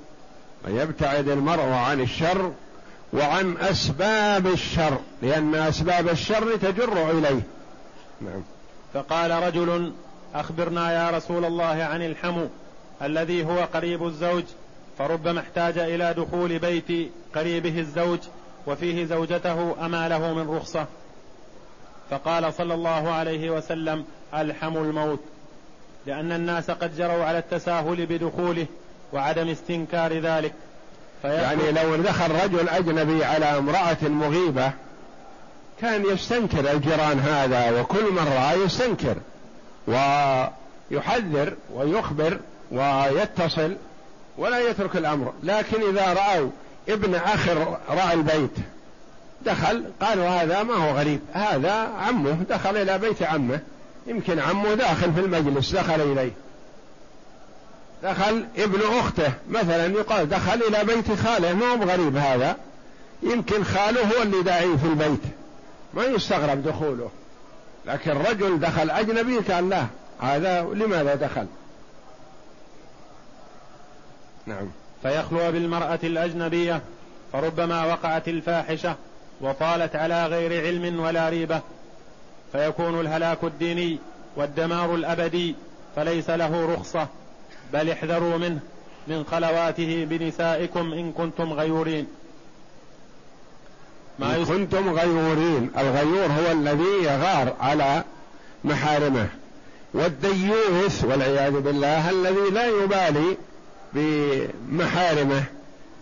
ويبتعد 0.66 1.30
المرء 1.30 1.70
عن 1.70 2.02
الشر 2.02 2.52
وعن 3.14 3.58
أسباب 3.58 4.48
الشر 4.48 4.98
لأن 5.22 5.56
أسباب 5.56 6.10
الشر 6.10 6.56
تجر 6.58 7.12
إليه. 7.12 7.42
نعم. 8.22 8.44
فقال 8.94 9.32
رجل 9.32 9.94
أخبرنا 10.36 10.92
يا 10.92 11.18
رسول 11.18 11.46
الله 11.46 11.84
عن 11.84 12.02
الحمو 12.02 12.48
الذي 13.02 13.46
هو 13.46 13.68
قريب 13.74 14.06
الزوج 14.06 14.44
فربما 14.98 15.40
احتاج 15.40 15.78
إلى 15.78 16.14
دخول 16.14 16.60
بيت 16.60 17.12
قريبه 17.36 17.80
الزوج 17.80 18.20
وفيه 18.68 19.06
زوجته 19.06 19.86
أما 19.86 20.10
له 20.10 20.34
من 20.34 20.56
رخصة. 20.56 20.86
فقال 22.10 22.54
صلى 22.54 22.74
الله 22.74 23.12
عليه 23.12 23.50
وسلم 23.50 24.06
الحم 24.34 24.78
الموت 24.78 25.20
لأن 26.06 26.32
الناس 26.32 26.72
قد 26.72 26.98
جروا 26.98 27.24
على 27.24 27.38
التساهل 27.38 28.06
بدخوله 28.06 28.66
وعدم 29.14 29.50
استنكار 29.50 30.20
ذلك. 30.20 30.54
يعني 31.24 31.72
لو 31.72 31.96
دخل 31.96 32.32
رجل 32.44 32.70
أجنبي 32.70 33.26
على 33.26 33.46
امرأة 33.46 33.98
مغيبة 34.02 34.72
كان 35.82 36.06
يستنكر 36.06 36.72
الجيران 36.72 37.20
هذا 37.20 37.82
وكل 37.82 38.12
مرة 38.12 38.54
يستنكر 38.54 39.16
ويحذر 39.88 41.54
ويخبر 41.74 42.40
ويتصل 42.72 43.76
ولا 44.38 44.60
يترك 44.70 44.96
الأمر. 44.96 45.34
لكن 45.44 45.82
إذا 45.90 46.14
رأوا 46.14 46.50
ابن 46.90 47.16
أخ 47.16 47.50
رأى 47.90 48.14
البيت 48.14 48.56
دخل 49.46 49.84
قالوا 50.02 50.28
هذا 50.28 50.64
ما 50.64 50.74
هو 50.74 50.98
غريب 50.98 51.20
هذا 51.34 51.74
عمه 52.08 52.38
دخل 52.50 52.78
إلى 52.78 52.98
بيت 52.98 53.24
عمه 53.24 53.60
يمكن 54.08 54.40
عمه 54.40 54.74
داخل 54.74 55.14
في 55.14 55.20
المجلس 55.20 55.72
دخل 55.76 56.02
إليه. 56.02 56.32
دخل 58.04 58.46
ابن 58.58 58.80
أخته 59.00 59.34
مثلا 59.50 59.86
يقال 59.86 60.30
دخل 60.30 60.62
إلى 60.64 60.84
بيت 60.84 61.12
خاله. 61.12 61.54
ما 61.54 61.66
هو 61.66 61.84
غريب 61.84 62.18
هذا. 62.18 62.58
يمكن 63.24 63.64
خاله 63.64 64.18
هو 64.18 64.22
اللي 64.22 64.44
داعي 64.44 64.78
في 64.78 64.86
البيت. 64.86 65.22
ما 65.94 66.04
يستغرب 66.04 66.64
دخوله. 66.64 67.10
لكن 67.86 68.12
رجل 68.12 68.60
دخل 68.60 68.90
أجنبي 68.90 69.38
قال 69.38 69.70
لا. 69.70 69.86
هذا 70.20 70.62
لماذا 70.62 71.16
دخل؟ 71.16 71.46
نعم. 74.46 74.72
فيخلو 75.02 75.52
بالمرأة 75.52 76.00
الأجنبية 76.04 76.82
فربما 77.34 77.86
وقعت 77.86 78.28
الفاحشة 78.28 78.96
وطالت 79.42 79.96
على 79.96 80.26
غير 80.26 80.66
علم 80.66 81.00
ولا 81.00 81.30
ريبة. 81.30 81.62
فيكون 82.52 83.00
الهلاك 83.00 83.44
الديني 83.44 84.00
والدمار 84.36 84.96
الأبدي 84.96 85.56
فليس 85.96 86.30
له 86.30 86.74
رخصة. 86.74 87.08
بل 87.74 87.90
احذروا 87.90 88.38
منه 88.38 88.60
من 89.08 89.24
خلواته 89.32 90.08
بنسائكم 90.10 90.94
إن 90.94 91.12
كنتم 91.12 91.54
غيورين. 91.54 92.08
ما 94.20 94.36
إن 94.36 94.46
كنتم 94.46 94.94
غيورين. 94.94 95.72
الغيور 95.78 96.26
هو 96.26 96.52
الذي 96.52 97.04
يغار 97.04 97.54
على 97.62 98.04
محارمه. 98.64 99.28
والديوث 99.94 101.04
والعياذ 101.04 101.60
بالله 101.60 102.10
الذي 102.10 102.50
لا 102.54 102.68
يبالي 102.68 103.38
بمحارمه. 103.94 105.44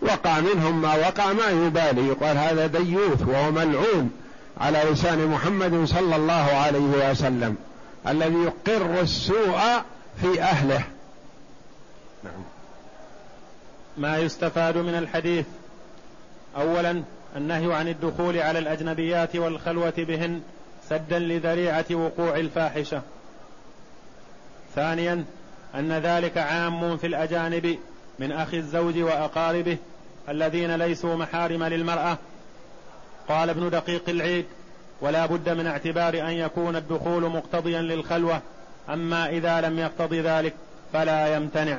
وقع 0.02 0.40
منهم 0.40 0.82
ما 0.82 0.94
وقع 0.94 1.32
ما 1.32 1.66
يبالي. 1.66 2.08
يقال 2.08 2.36
هذا 2.36 2.66
ديوث 2.66 3.22
وهو 3.28 3.50
ملعون 3.50 4.10
على 4.60 4.82
لسان 4.92 5.26
محمد 5.26 5.84
صلى 5.84 6.16
الله 6.16 6.32
عليه 6.32 7.10
وسلم 7.10 7.56
الذي 8.08 8.36
يقر 8.36 9.00
السوء 9.00 9.60
في 10.20 10.42
أهله. 10.42 10.84
نعم. 12.24 12.42
ما 13.96 14.18
يستفاد 14.18 14.78
من 14.78 14.94
الحديث 14.94 15.46
اولا 16.56 17.02
النهي 17.36 17.74
عن 17.74 17.88
الدخول 17.88 18.38
على 18.38 18.58
الأجنبيات 18.58 19.36
والخلوة 19.36 19.94
بهن 19.98 20.40
سدا 20.88 21.18
لذريعة 21.18 21.84
وقوع 21.90 22.36
الفاحشة. 22.36 23.02
ثانيا 24.74 25.24
أن 25.74 25.92
ذلك 25.92 26.38
عام 26.38 26.96
في 26.96 27.06
الأجانب 27.06 27.78
من 28.18 28.32
أخي 28.32 28.56
الزوج 28.56 28.98
وأقاربه 28.98 29.76
الذين 30.28 30.76
ليسوا 30.76 31.16
محارم 31.16 31.64
للمرأة. 31.64 32.18
قال 33.28 33.50
ابن 33.50 33.70
دقيق 33.70 34.08
العيد 34.08 34.46
ولا 35.00 35.26
بد 35.26 35.48
من 35.48 35.66
اعتبار 35.66 36.14
أن 36.20 36.30
يكون 36.30 36.76
الدخول 36.76 37.22
مقتضيا 37.22 37.82
للخلوة 37.82 38.42
أما 38.88 39.28
إذا 39.28 39.60
لم 39.60 39.78
يقتض 39.78 40.14
ذلك 40.14 40.54
فلا 40.92 41.36
يمتنع. 41.36 41.78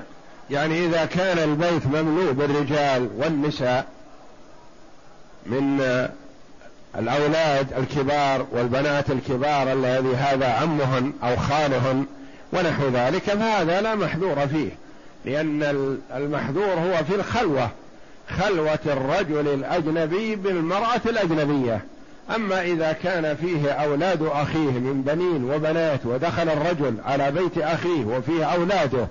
يعني 0.51 0.85
إذا 0.85 1.05
كان 1.05 1.37
البيت 1.37 1.87
مملوء 1.87 2.31
بالرجال 2.31 3.09
والنساء 3.17 3.85
من 5.45 5.81
الأولاد 6.95 7.73
الكبار 7.77 8.45
والبنات 8.51 9.11
الكبار 9.11 9.73
الذي 9.73 10.15
هذا 10.15 10.47
عمهن 10.47 11.13
أو 11.23 11.37
خالهن 11.37 12.05
ونحو 12.53 12.87
ذلك 12.93 13.23
فهذا 13.23 13.81
لا 13.81 13.95
محذور 13.95 14.47
فيه 14.47 14.69
لأن 15.25 15.63
المحذور 16.15 16.73
هو 16.73 17.03
في 17.03 17.15
الخلوة 17.15 17.69
خلوة 18.29 18.79
الرجل 18.85 19.47
الأجنبي 19.47 20.35
بالمرأة 20.35 21.01
الأجنبية. 21.05 21.81
أما 22.35 22.61
إذا 22.61 22.91
كان 22.91 23.35
فيه 23.35 23.71
أولاد 23.71 24.21
أخيه 24.21 24.71
من 24.71 25.03
بنين 25.07 25.51
وبنات 25.51 26.05
ودخل 26.05 26.49
الرجل 26.49 26.95
على 27.05 27.31
بيت 27.31 27.57
أخيه 27.57 28.05
وفيه 28.05 28.45
أولاده 28.45 29.07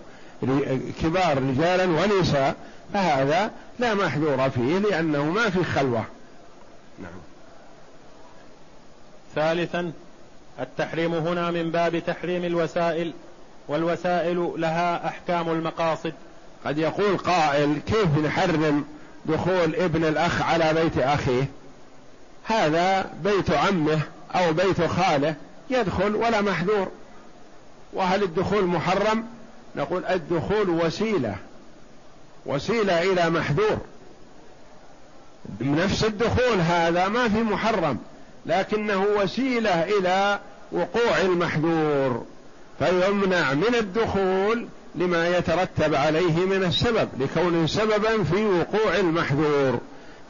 كبار 1.03 1.43
رجالا 1.43 1.85
ونساء 1.85 2.57
فهذا 2.93 3.51
لا 3.79 3.95
محذور 3.95 4.51
فيه 4.51 4.79
لأنه 4.79 5.25
ما 5.25 5.51
في 5.51 5.65
خلوة. 5.65 6.05
نعم. 6.99 7.21
ثالثا 9.35 9.93
التحريم 10.61 11.15
هنا 11.15 11.51
من 11.51 11.71
باب 11.71 11.99
تحريم 11.99 12.45
الوسائل 12.45 13.13
والوسائل 13.69 14.53
لها 14.57 15.07
أحكام 15.07 15.49
المقاصد. 15.51 16.13
قد 16.65 16.79
يقول 16.79 17.17
قائل 17.17 17.79
كيف 17.87 18.19
نحرم 18.27 18.85
دخول 19.27 19.75
ابن 19.75 20.05
الأخ 20.05 20.43
على 20.43 20.75
بيت 20.75 20.99
أخيه؟ 20.99 21.45
هذا 22.45 23.11
بيت 23.25 23.51
عمه 23.51 24.01
أو 24.35 24.53
بيت 24.53 24.83
خاله 24.83 25.35
يدخل 25.71 26.15
ولا 26.15 26.41
محذور. 26.41 26.89
وهل 27.93 28.23
الدخول 28.23 28.65
محرم؟ 28.65 29.27
نقول 29.77 30.05
الدخول 30.05 30.71
وسيلة 30.71 31.37
وسيلة 32.47 33.03
إلى 33.03 33.31
محذور. 33.31 33.79
نفس 35.61 36.05
الدخول 36.05 36.59
هذا 36.59 37.09
ما 37.09 37.29
في 37.29 37.43
محرم 37.43 37.99
لكنه 38.47 39.07
وسيلة 39.17 39.83
إلى 39.83 40.39
وقوع 40.73 41.21
المحذور. 41.21 42.25
فيمنع 42.79 43.55
من 43.55 43.75
الدخول 43.75 44.69
لما 44.95 45.29
يترتب 45.29 45.95
عليه 45.95 46.47
من 46.47 46.65
السبب 46.65 47.09
لكون 47.19 47.67
سببا 47.67 48.25
في 48.25 48.45
وقوع 48.45 48.97
المحذور. 48.97 49.79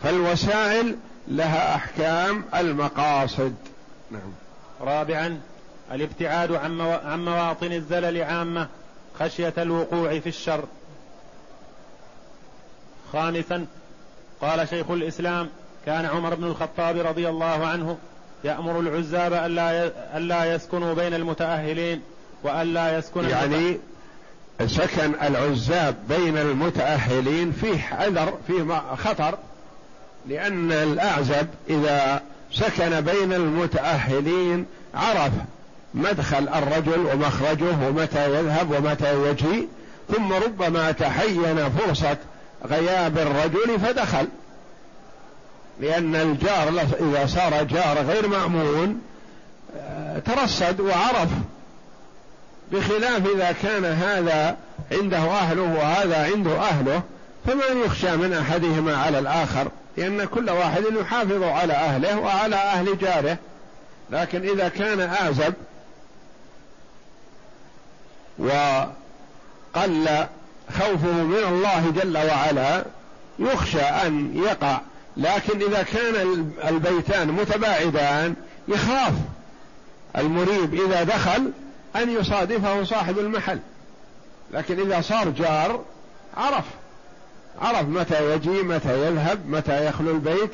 فالوسائل 0.02 0.96
لها 1.28 1.74
أحكام 1.74 2.44
المقاصد. 2.54 3.54
نعم. 4.10 4.32
رابعا 4.80 5.40
الابتعاد 5.92 6.52
عن 6.52 7.24
مواطن 7.24 7.72
الزلل 7.72 8.22
عامة. 8.22 8.68
خشية 9.20 9.54
الوقوع 9.58 10.18
في 10.18 10.28
الشر. 10.28 10.64
خامسا 13.12 13.66
قال 14.40 14.68
شيخ 14.68 14.90
الإسلام 14.90 15.48
كان 15.86 16.04
عمر 16.04 16.34
بن 16.34 16.44
الخطاب 16.44 16.98
رضي 16.98 17.28
الله 17.28 17.66
عنه 17.66 17.98
يأمر 18.44 18.80
العزاب 18.80 19.32
ألا 19.32 19.90
ألا 20.16 20.54
يسكنوا 20.54 20.94
بين 20.94 21.14
المتأهلين 21.14 22.02
وألا 22.42 22.98
يسكن 22.98 23.28
يعني 23.28 23.78
سكن 24.66 25.14
العزاب 25.22 25.96
بين 26.08 26.38
المتأهلين 26.38 27.52
فيه 27.52 27.78
حذر 27.78 28.38
فيه 28.46 28.94
خطر 28.96 29.38
لأن 30.28 30.72
الأعزب 30.72 31.46
إذا 31.70 32.22
سكن 32.52 33.00
بين 33.00 33.32
المتأهلين 33.32 34.66
عرف 34.94 35.32
مدخل 35.94 36.48
الرجل 36.48 37.06
ومخرجه 37.06 37.88
ومتى 37.88 38.34
يذهب 38.34 38.70
ومتى 38.70 39.28
يجي 39.28 39.68
ثم 40.14 40.32
ربما 40.32 40.92
تحين 40.92 41.70
فرصة 41.70 42.16
غياب 42.66 43.18
الرجل 43.18 43.80
فدخل. 43.80 44.28
لأن 45.80 46.16
الجار 46.16 46.68
إذا 47.00 47.26
صار 47.26 47.62
جار 47.62 47.98
غير 47.98 48.28
مأمون 48.28 49.00
آه، 49.76 50.18
ترصد 50.18 50.80
وعرف 50.80 51.28
بخلاف 52.72 53.26
إذا 53.34 53.52
كان 53.62 53.84
هذا 53.84 54.56
عنده 54.92 55.18
أهله 55.18 55.62
وهذا 55.62 56.24
عنده 56.24 56.60
أهله 56.60 57.02
فمن 57.46 57.82
يخشى 57.84 58.16
من 58.16 58.32
أحدهما 58.32 58.96
على 58.96 59.18
الآخر 59.18 59.68
لأن 59.96 60.24
كل 60.24 60.50
واحد 60.50 60.82
يحافظ 61.00 61.42
على 61.42 61.72
أهله 61.72 62.18
وعلى 62.18 62.56
أهل 62.56 62.98
جاره. 62.98 63.36
لكن 64.10 64.48
إذا 64.48 64.68
كان 64.68 65.00
أعزب 65.00 65.54
وقل 68.40 70.08
خوفه 70.78 71.12
من 71.12 71.44
الله 71.48 71.90
جل 71.90 72.18
وعلا 72.18 72.84
يخشى 73.38 73.80
أن 73.80 74.42
يقع. 74.44 74.80
لكن 75.16 75.62
إذا 75.62 75.82
كان 75.82 76.46
البيتان 76.68 77.28
متباعدان 77.28 78.34
يخاف 78.68 79.12
المريب 80.18 80.74
إذا 80.74 81.02
دخل 81.02 81.52
أن 81.96 82.10
يصادفه 82.10 82.84
صاحب 82.84 83.18
المحل. 83.18 83.58
لكن 84.52 84.80
إذا 84.80 85.00
صار 85.00 85.28
جار 85.28 85.84
عرف. 86.36 86.64
عرف 87.62 87.88
متى 87.88 88.34
يجي 88.34 88.62
متى 88.62 89.06
يذهب 89.06 89.48
متى 89.48 89.86
يخلو 89.86 90.10
البيت 90.10 90.50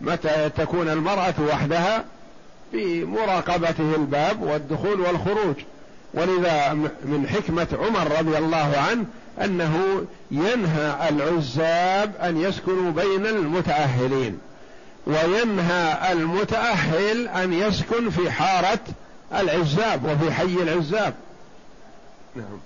متى 0.00 0.50
تكون 0.56 0.88
المرأة 0.88 1.34
وحدها 1.48 2.04
بمراقبته 2.72 3.94
الباب 3.94 4.42
والدخول 4.42 5.00
والخروج. 5.00 5.56
ولذا 6.14 6.72
من 7.04 7.28
حكمة 7.28 7.66
عمر 7.72 8.18
رضي 8.18 8.38
الله 8.38 8.76
عنه 8.88 9.04
أنه 9.44 10.04
ينهى 10.30 11.08
العزاب 11.08 12.16
أن 12.16 12.40
يسكنوا 12.40 12.92
بين 12.92 13.26
المتأهلين 13.26 14.38
وينهى 15.06 16.12
المتأهل 16.12 17.28
أن 17.28 17.52
يسكن 17.52 18.10
في 18.10 18.30
حارة 18.30 18.80
العزاب 19.34 20.04
وفي 20.04 20.32
حي 20.32 20.54
العزاب. 20.62 21.14
نعم. 22.36 22.60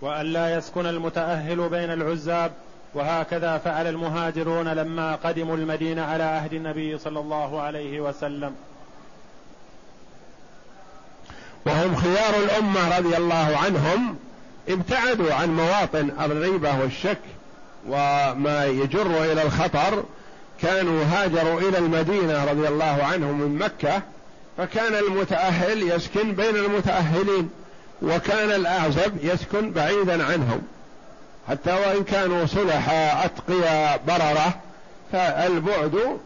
وأن 0.00 0.26
لا 0.26 0.54
يسكن 0.54 0.86
المتأهل 0.86 1.68
بين 1.68 1.90
العزاب 1.92 2.52
وهكذا 2.94 3.58
فعل 3.58 3.86
المهاجرون 3.86 4.68
لما 4.68 5.14
قدموا 5.14 5.56
المدينة 5.56 6.02
على 6.02 6.22
عهد 6.22 6.52
النبي 6.52 6.98
صلى 6.98 7.20
الله 7.20 7.60
عليه 7.60 8.00
وسلم. 8.00 8.54
وهم 11.66 11.96
خيار 11.96 12.34
الأمة 12.44 12.98
رضي 12.98 13.16
الله 13.16 13.58
عنهم 13.64 14.16
ابتعدوا 14.68 15.34
عن 15.34 15.56
مواطن 15.56 16.10
الريبة 16.20 16.78
والشك 16.80 17.18
وما 17.88 18.64
يجر 18.66 19.24
إلى 19.32 19.42
الخطر. 19.42 20.04
كانوا 20.62 21.04
هاجروا 21.04 21.60
إلى 21.60 21.78
المدينة 21.78 22.44
رضي 22.44 22.68
الله 22.68 23.04
عنهم 23.12 23.40
من 23.40 23.58
مكة 23.58 24.02
فكان 24.58 24.94
المتأهل 24.94 25.82
يسكن 25.82 26.32
بين 26.32 26.56
المتأهلين 26.56 27.50
وكان 28.02 28.50
الأعزب 28.50 29.12
يسكن 29.22 29.70
بعيدا 29.70 30.24
عنهم. 30.24 30.62
حتى 31.48 31.72
وإن 31.72 32.04
كانوا 32.04 32.46
صلحاء 32.46 33.24
أتقياء 33.24 34.00
بررة 34.06 34.54
فالبعد 35.12 36.18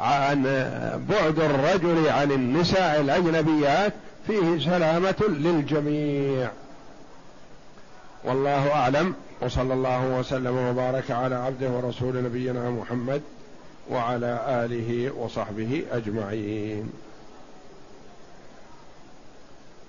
عن 0.00 0.42
بعد 1.10 1.38
الرجل 1.38 2.08
عن 2.08 2.32
النساء 2.32 3.00
الأجنبيات 3.00 3.92
فيه 4.26 4.58
سلامة 4.58 5.24
للجميع. 5.28 6.50
والله 8.24 8.72
أعلم. 8.72 9.14
وصلى 9.40 9.74
الله 9.74 10.18
وسلم 10.18 10.56
وبارك 10.56 11.10
على 11.10 11.34
عبده 11.34 11.70
ورسول 11.70 12.24
نبينا 12.24 12.70
محمد 12.70 13.22
وعلى 13.90 14.44
آله 14.48 15.10
وصحبه 15.10 15.84
أجمعين. 15.92 16.90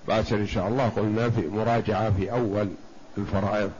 باسل 0.07 0.35
إن 0.35 0.47
شاء 0.47 0.67
الله 0.67 0.89
قلنا 0.89 1.29
في 1.29 1.47
مراجعة 1.47 2.11
في 2.17 2.31
أول 2.31 2.69
الفرائض. 3.17 3.71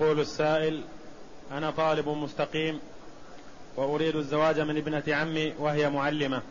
يقول 0.00 0.20
السائل 0.20 0.82
أنا 1.52 1.70
طالب 1.70 2.08
مستقيم 2.08 2.80
وأريد 3.76 4.16
الزواج 4.16 4.60
من 4.60 4.76
ابنة 4.76 5.02
عمي 5.08 5.54
وهي 5.58 5.90
معلمة 5.90 6.42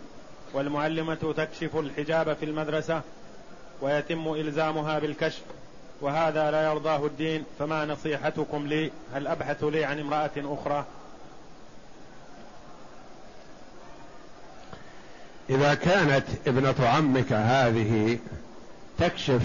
والمعلمة 0.53 1.33
تكشف 1.37 1.75
الحجاب 1.75 2.33
في 2.33 2.45
المدرسة 2.45 3.01
ويتم 3.81 4.33
إلزامها 4.33 4.99
بالكشف 4.99 5.41
وهذا 6.01 6.51
لا 6.51 6.63
يرضاه 6.63 7.05
الدين 7.05 7.43
فما 7.59 7.85
نصيحتكم 7.85 8.67
لي؟ 8.67 8.91
هل 9.13 9.27
أبحث 9.27 9.63
لي 9.63 9.85
عن 9.85 9.99
امرأة 9.99 10.31
أخرى؟ 10.37 10.85
إذا 15.49 15.73
كانت 15.73 16.25
ابنة 16.47 16.87
عمك 16.87 17.33
هذه 17.33 18.19
تكشف 18.97 19.41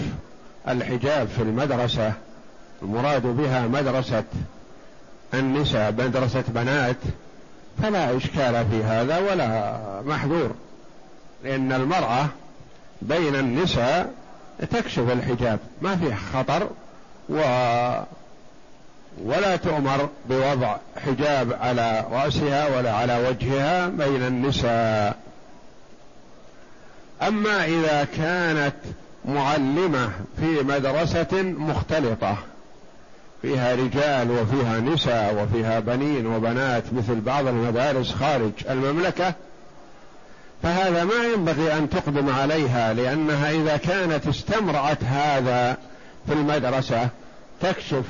الحجاب 0.67 1.27
في 1.27 1.41
المدرسة 1.41 2.13
المراد 2.85 3.21
بها 3.21 3.67
مدرسة 3.67 4.23
النساء 5.33 5.91
مدرسة 5.91 6.43
بنات. 6.47 6.97
فلا 7.83 8.17
إشكال 8.17 8.65
في 8.71 8.83
هذا 8.83 9.17
ولا 9.19 9.77
محذور 10.05 10.51
لأن 11.43 11.71
المرأة 11.71 12.27
بين 13.01 13.35
النساء 13.35 14.13
تكشف 14.71 15.11
الحجاب 15.11 15.59
ما 15.81 15.95
فيه 15.95 16.15
خطر 16.33 16.69
و 17.29 17.35
ولا 19.23 19.55
تؤمر 19.55 20.09
بوضع 20.29 20.75
حجاب 21.05 21.53
على 21.53 22.05
رأسها 22.11 22.77
ولا 22.77 22.93
على 22.93 23.27
وجهها 23.27 23.87
بين 23.87 24.21
النساء. 24.27 25.17
أما 27.21 27.65
إذا 27.65 28.07
كانت 28.17 28.75
معلمة 29.25 30.09
في 30.39 30.63
مدرسة 30.63 31.41
مختلطة 31.41 32.37
فيها 33.41 33.75
رجال 33.75 34.31
وفيها 34.31 34.79
نساء 34.79 35.43
وفيها 35.43 35.79
بنين 35.79 36.25
وبنات 36.27 36.83
مثل 36.93 37.21
بعض 37.21 37.47
المدارس 37.47 38.11
خارج 38.11 38.51
المملكة 38.69 39.33
فهذا 40.63 41.03
ما 41.03 41.25
ينبغي 41.33 41.77
أن 41.77 41.89
تقدم 41.89 42.29
عليها 42.29 42.93
لأنها 42.93 43.51
إذا 43.51 43.77
كانت 43.77 44.27
استمرأت 44.27 45.03
هذا 45.03 45.77
في 46.27 46.33
المدرسة 46.33 47.09
تكشف 47.61 48.03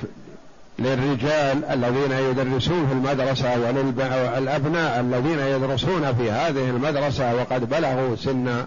للرجال 0.79 1.65
الذين 1.65 2.11
يدرسون 2.11 2.87
في 2.87 2.93
المدرسة 2.93 3.59
وللابناء 3.59 4.99
الذين 4.99 5.39
يدرسون 5.39 6.15
في 6.15 6.31
هذه 6.31 6.69
المدرسة 6.69 7.35
وقد 7.35 7.69
بلغوا 7.69 8.15
سن 8.15 8.65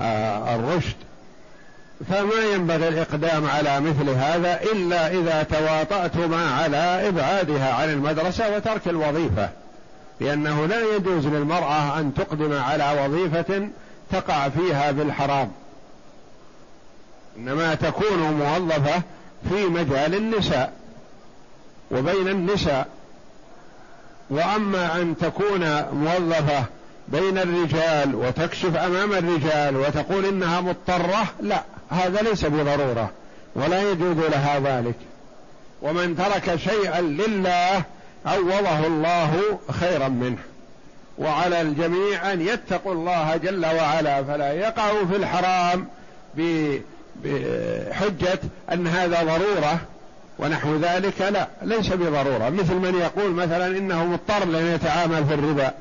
آه، 0.00 0.54
الرشد. 0.54 0.96
فما 2.08 2.44
ينبغي 2.54 2.88
الإقدام 2.88 3.46
على 3.46 3.80
مثل 3.80 4.10
هذا 4.10 4.60
إلا 4.62 5.08
إذا 5.08 5.42
تواطأتما 5.42 6.50
على 6.50 7.08
إبعادها 7.08 7.74
عن 7.74 7.90
المدرسة 7.90 8.56
وترك 8.56 8.88
الوظيفة 8.88 9.48
لأنه 10.20 10.66
لا 10.66 10.96
يجوز 10.96 11.26
للمرأة 11.26 11.98
أن 11.98 12.14
تقدم 12.14 12.52
على 12.52 13.04
وظيفة 13.04 13.68
تقع 14.12 14.48
فيها 14.48 14.90
بالحرام. 14.90 15.50
إنما 17.36 17.74
تكون 17.74 18.18
موظفة 18.18 19.02
في 19.48 19.64
مجال 19.66 20.14
النساء 20.14 20.72
وبين 21.90 22.28
النساء. 22.28 22.86
وأما 24.30 24.96
أن 25.02 25.16
تكون 25.16 25.82
موظفة 25.92 26.64
بين 27.08 27.38
الرجال 27.38 28.14
وتكشف 28.14 28.76
أمام 28.76 29.12
الرجال 29.12 29.76
وتقول 29.76 30.24
إنها 30.24 30.60
مضطرة 30.60 31.24
لا. 31.40 31.62
هذا 31.90 32.22
ليس 32.22 32.44
بضرورة 32.44 33.10
ولا 33.54 33.90
يجوز 33.90 34.16
لها 34.16 34.58
ذلك. 34.58 34.94
ومن 35.82 36.16
ترك 36.16 36.56
شيئا 36.56 37.00
لله 37.00 37.82
عوضه 38.26 38.86
الله 38.86 39.58
خيرا 39.80 40.08
منه. 40.08 40.38
وعلى 41.18 41.60
الجميع 41.60 42.32
أن 42.32 42.40
يتقوا 42.40 42.92
الله 42.92 43.36
جل 43.36 43.66
وعلا 43.66 44.24
فلا 44.24 44.52
يقعوا 44.52 45.06
في 45.06 45.16
الحرام 45.16 45.86
بحجة 47.24 48.38
أن 48.72 48.86
هذا 48.86 49.22
ضرورة 49.22 49.80
ونحو 50.38 50.76
ذلك 50.76 51.20
لا 51.20 51.48
ليس 51.62 51.92
بضرورة. 51.92 52.48
مثل 52.48 52.74
من 52.74 52.94
يقول 53.00 53.30
مثلا 53.30 53.66
إنه 53.66 54.04
مضطر 54.04 54.44
لأن 54.44 54.66
يتعامل 54.66 55.24
في 55.26 55.34
الربا. 55.34 55.74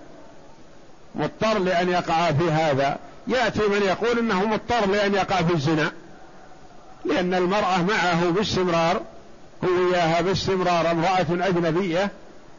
مضطر 1.16 1.60
لأن 1.60 1.90
يقع 1.90 2.32
في 2.32 2.52
هذا. 2.52 2.98
يأتي 3.28 3.68
من 3.68 3.82
يقول 3.82 4.20
إنه 4.20 4.46
مضطر 4.46 4.86
لأن 4.92 5.14
يقع 5.14 5.36
في 5.36 5.54
الزنا. 5.54 5.92
لأن 7.06 7.34
المرأة 7.34 7.84
معه 7.84 8.30
باستمرار 8.30 9.02
هو 9.64 9.94
اياها 9.94 10.22
باستمرار 10.22 10.92
امرأة 10.92 11.48
أجنبية 11.48 12.12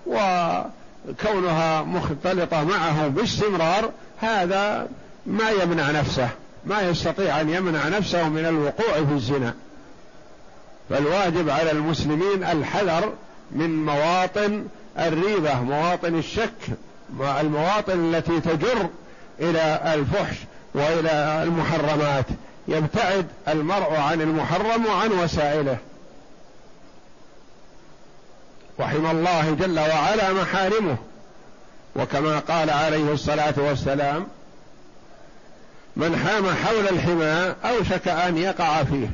وكونها 0.07 1.83
مختلطة 1.83 2.65
معه 2.65 3.09
باستمرار 3.09 3.91
هذا 4.21 4.89
ما 5.27 5.51
يمنع 5.51 5.91
نفسه 5.91 6.29
ما 6.67 6.81
يستطيع 6.81 7.41
أن 7.41 7.51
يمنع 7.51 7.89
نفسه 7.89 8.29
من 8.29 8.47
الوقوع 8.47 9.05
في 9.09 9.13
الزنا. 9.13 9.55
فالواجب 10.91 11.51
على 11.51 11.71
المسلمين 11.71 12.45
الحذر 12.45 13.13
من 13.51 13.85
مواطن 13.85 14.67
الريبة 14.99 15.61
مواطن 15.61 16.19
الشك 16.19 16.51
المواطن 17.41 18.15
التي 18.15 18.41
تجر 18.41 18.89
إلى 19.41 19.95
الفحش 19.95 20.37
وإلى 20.75 21.41
المحرمات. 21.43 22.27
يبتعد 22.71 23.27
المرء 23.49 23.95
عن 23.95 24.21
المحرم 24.21 24.87
وعن 24.87 25.13
وسائله. 25.13 25.77
رحم 28.81 29.07
الله 29.07 29.51
جل 29.51 29.79
وعلا 29.79 30.33
محارمه. 30.33 30.97
وكما 31.97 32.39
قال 32.39 32.71
عليه 32.71 33.13
الصلاة 33.13 33.55
والسلام 33.57 34.27
من 35.97 36.17
حام 36.17 36.55
حول 36.55 36.89
الحمى 36.89 37.55
أوشك 37.65 38.09
أن 38.09 38.37
يقع 38.37 38.85
فيه. 38.85 39.11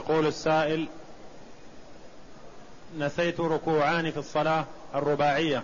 يقول 0.00 0.26
السائل 0.26 0.88
نسيت 2.98 3.40
ركوعان 3.40 4.10
في 4.10 4.16
الصلاة 4.16 4.64
الرباعية 4.94 5.62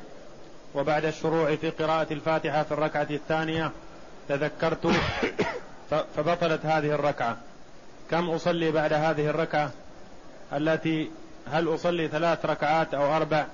وبعد 0.75 1.05
الشروع 1.05 1.57
في 1.57 1.70
قراءة 1.70 2.12
الفاتحة 2.12 2.62
في 2.62 2.72
الركعة 2.72 3.07
الثانية 3.11 3.70
تذكرت 4.29 4.92
فبطلت 6.16 6.66
هذه 6.66 6.90
الركعة. 6.94 7.37
كم 8.11 8.31
أصلي 8.31 8.70
بعد 8.70 8.92
هذه 8.92 9.27
الركعة؟ 9.27 9.70
التي 10.53 11.11
هل 11.53 11.75
أصلي 11.75 12.09
ثلاث 12.09 12.46
ركعات 12.46 12.94
أو 12.94 13.16
أربع؟ 13.16 13.46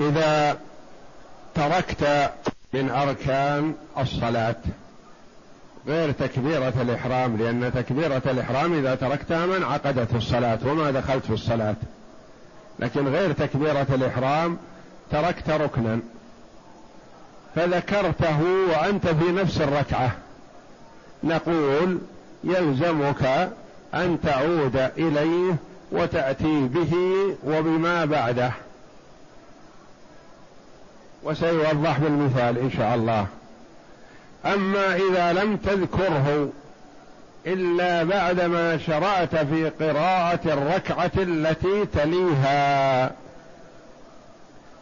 إذا 0.00 0.58
تركت 1.54 2.32
من 2.72 2.90
أركان 2.90 3.74
الصلاة 3.98 4.56
غير 5.86 6.12
تكبيرة 6.12 6.74
الإحرام 6.80 7.36
لأن 7.36 7.72
تكبيرة 7.74 8.22
الإحرام 8.26 8.78
إذا 8.78 8.94
تركتها 8.94 9.46
من 9.46 9.62
عقدت 9.62 10.14
الصلاة 10.14 10.58
وما 10.66 10.90
دخلت 10.90 11.24
في 11.24 11.32
الصلاة. 11.32 11.76
لكن 12.78 13.08
غير 13.08 13.32
تكبيرة 13.32 13.86
الإحرام 13.94 14.56
تركت 15.10 15.50
ركنا. 15.50 16.00
فذكرته 17.54 18.42
وأنت 18.68 19.06
في 19.08 19.32
نفس 19.32 19.60
الركعة. 19.60 20.12
نقول 21.24 21.98
يلزمك 22.44 23.50
أن 23.94 24.18
تعود 24.22 24.76
إليه 24.76 25.56
وتأتي 25.92 26.68
به 26.68 26.94
وبما 27.44 28.04
بعده. 28.04 28.52
وسيوضح 31.22 31.98
بالمثال 31.98 32.58
إن 32.58 32.70
شاء 32.70 32.94
الله. 32.94 33.26
أما 34.46 34.96
إذا 34.96 35.32
لم 35.32 35.56
تذكره 35.56 36.48
إلا 37.46 38.02
بعدما 38.02 38.78
شرعت 38.78 39.36
في 39.36 39.68
قراءة 39.80 40.40
الركعة 40.46 41.10
التي 41.16 41.86
تليها. 41.86 43.10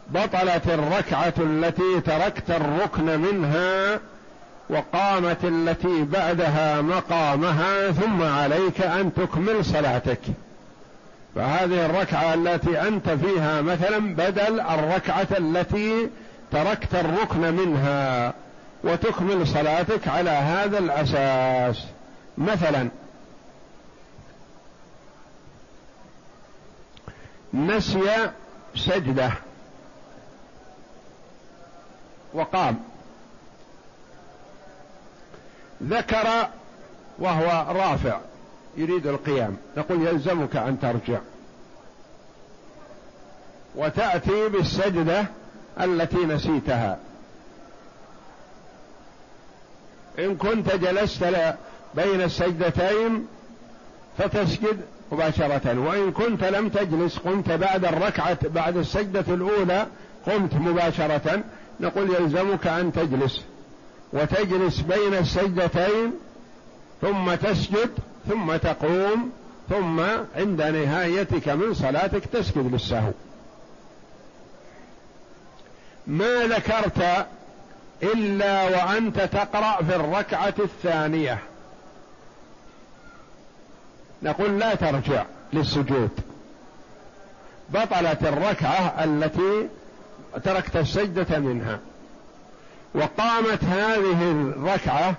بطلت 0.09 0.67
الركعة 0.67 1.33
التي 1.39 2.01
تركت 2.05 2.49
الركن 2.49 3.19
منها 3.19 3.99
وقامت 4.69 5.37
التي 5.43 6.03
بعدها 6.03 6.81
مقامها 6.81 7.91
ثم 7.91 8.23
عليك 8.23 8.81
أن 8.81 9.13
تكمل 9.13 9.65
صلاتك. 9.65 10.19
فهذه 11.35 11.85
الركعة 11.85 12.33
التي 12.33 12.81
أنت 12.81 13.09
فيها 13.09 13.61
مثلا 13.61 14.15
بدل 14.15 14.59
الركعة 14.59 15.27
التي 15.39 16.09
تركت 16.51 16.95
الركن 16.95 17.53
منها. 17.53 18.33
وتكمل 18.83 19.47
صلاتك 19.47 20.07
على 20.07 20.29
هذا 20.29 20.77
الأساس. 20.77 21.85
مثلا 22.37 22.89
نسي 27.53 28.31
سجدة 28.75 29.31
وقام. 32.33 32.79
ذكر 35.83 36.47
وهو 37.19 37.65
رافع 37.71 38.19
يريد 38.77 39.07
القيام. 39.07 39.57
نقول 39.77 40.07
يلزمك 40.07 40.55
أن 40.55 40.79
ترجع. 40.79 41.19
وتأتي 43.75 44.49
بالسجدة 44.49 45.25
التي 45.79 46.25
نسيتها. 46.25 46.99
إن 50.19 50.35
كنت 50.35 50.75
جلست 50.75 51.23
بين 51.95 52.21
السجدتين 52.21 53.27
فتسجد 54.17 54.81
مباشرة 55.11 55.79
وإن 55.79 56.11
كنت 56.11 56.43
لم 56.43 56.69
تجلس 56.69 57.17
قمت 57.17 57.49
بعد 57.51 57.85
الركعة 57.85 58.37
بعد 58.43 58.77
السجدة 58.77 59.33
الأولى 59.33 59.87
قمت 60.27 60.53
مباشرة. 60.53 61.43
نقول 61.79 62.09
يلزمك 62.09 62.67
أن 62.67 62.93
تجلس 62.93 63.41
وتجلس 64.13 64.79
بين 64.79 65.13
السجدتين 65.13 66.11
ثم 67.01 67.35
تسجد 67.35 67.89
ثم 68.29 68.55
تقوم 68.55 69.31
ثم 69.69 69.99
عند 70.35 70.61
نهايتك 70.61 71.49
من 71.49 71.73
صلاتك 71.73 72.25
تسجد 72.25 72.73
للسهو. 72.73 73.11
ما 76.07 76.45
ذكرت 76.45 77.27
إلا 78.03 78.63
وأنت 78.63 79.19
تقرأ 79.19 79.83
في 79.83 79.95
الركعة 79.95 80.53
الثانية. 80.59 81.39
نقول 84.23 84.59
لا 84.59 84.75
ترجع 84.75 85.25
للسجود. 85.53 86.09
بطلت 87.69 88.23
الركعة 88.23 89.03
التي 89.03 89.67
تركت 90.43 90.77
السجدة 90.77 91.39
منها. 91.39 91.79
وقامت 92.95 93.63
هذه 93.63 94.31
الركعة 94.31 95.15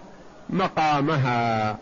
مقامها. 0.50 1.76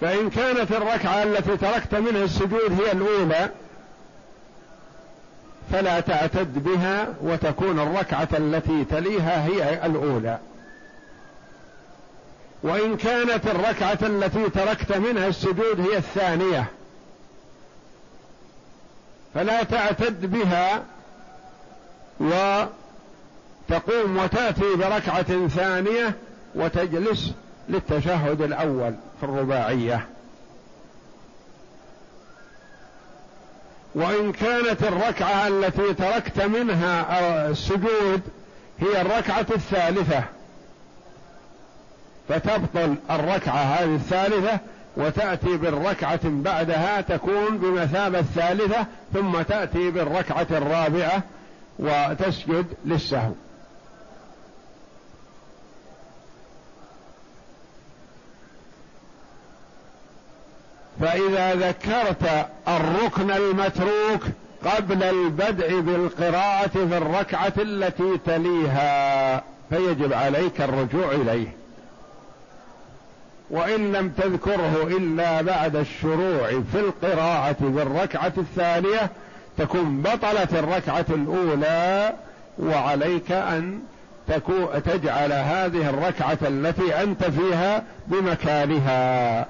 فإن 0.00 0.30
كانت 0.30 0.72
الركعة 0.72 1.22
التي 1.22 1.56
تركت 1.56 1.94
منها 1.94 2.24
السجود 2.24 2.80
هي 2.80 2.92
الأولى 2.92 3.50
فلا 5.72 6.00
تعتد 6.00 6.64
بها 6.64 7.14
وتكون 7.22 7.80
الركعة 7.80 8.28
التي 8.32 8.84
تليها 8.84 9.46
هي 9.46 9.86
الأولى. 9.86 10.38
وإن 12.62 12.96
كانت 12.96 13.46
الركعة 13.46 13.98
التي 14.02 14.50
تركت 14.50 14.96
منها 14.96 15.26
السجود 15.26 15.80
هي 15.80 15.96
الثانية. 15.96 16.64
فلا 19.34 19.62
تعتد 19.62 20.26
بها 20.26 20.82
و 22.20 22.64
تقوم 23.68 24.16
وتأتي 24.16 24.74
بركعة 24.74 25.48
ثانية 25.48 26.14
وتجلس 26.54 27.32
للتشهد 27.68 28.42
الأول 28.42 28.94
في 29.20 29.26
الرباعية. 29.26 30.06
وإن 33.94 34.32
كانت 34.32 34.82
الركعة 34.82 35.48
التي 35.48 35.94
تركت 35.94 36.40
منها 36.42 37.20
السجود 37.50 38.20
هي 38.80 39.00
الركعة 39.00 39.46
الثالثة. 39.50 40.24
فتبطل 42.28 42.94
الركعة 43.10 43.54
هذه 43.54 43.94
الثالثة 43.94 44.58
وتأتي 44.96 45.56
بالركعة 45.56 46.20
بعدها 46.24 47.00
تكون 47.00 47.58
بمثابه 47.58 48.18
الثالثة 48.18 48.86
ثم 49.14 49.42
تأتي 49.42 49.90
بالركعة 49.90 50.46
الرابعة 50.50 51.22
وتسجد 51.78 52.66
للسهو. 52.84 53.32
فإذا 61.00 61.54
ذكرت 61.54 62.46
الركن 62.68 63.30
المتروك 63.30 64.22
قبل 64.64 65.02
البدء 65.02 65.80
بالقراءة 65.80 66.68
في 66.68 66.96
الركعة 66.96 67.52
التي 67.58 68.18
تليها 68.26 69.42
فيجب 69.70 70.12
عليك 70.12 70.60
الرجوع 70.60 71.12
إليه. 71.12 71.48
وإن 73.50 73.92
لم 73.92 74.08
تذكره 74.08 74.82
إلا 74.82 75.42
بعد 75.42 75.76
الشروع 75.76 76.48
في 76.72 76.80
القراءة 76.80 77.56
بالركعة 77.60 78.32
الثانية 78.38 79.10
تكون 79.58 80.02
بطلت 80.02 80.52
الركعة 80.52 81.06
الأولى 81.10 82.12
وعليك 82.58 83.32
أن 83.32 83.80
تجعل 84.84 85.32
هذه 85.32 85.90
الركعة 85.90 86.38
التي 86.42 87.02
أنت 87.02 87.24
فيها 87.24 87.82
بمكانها. 88.06 89.46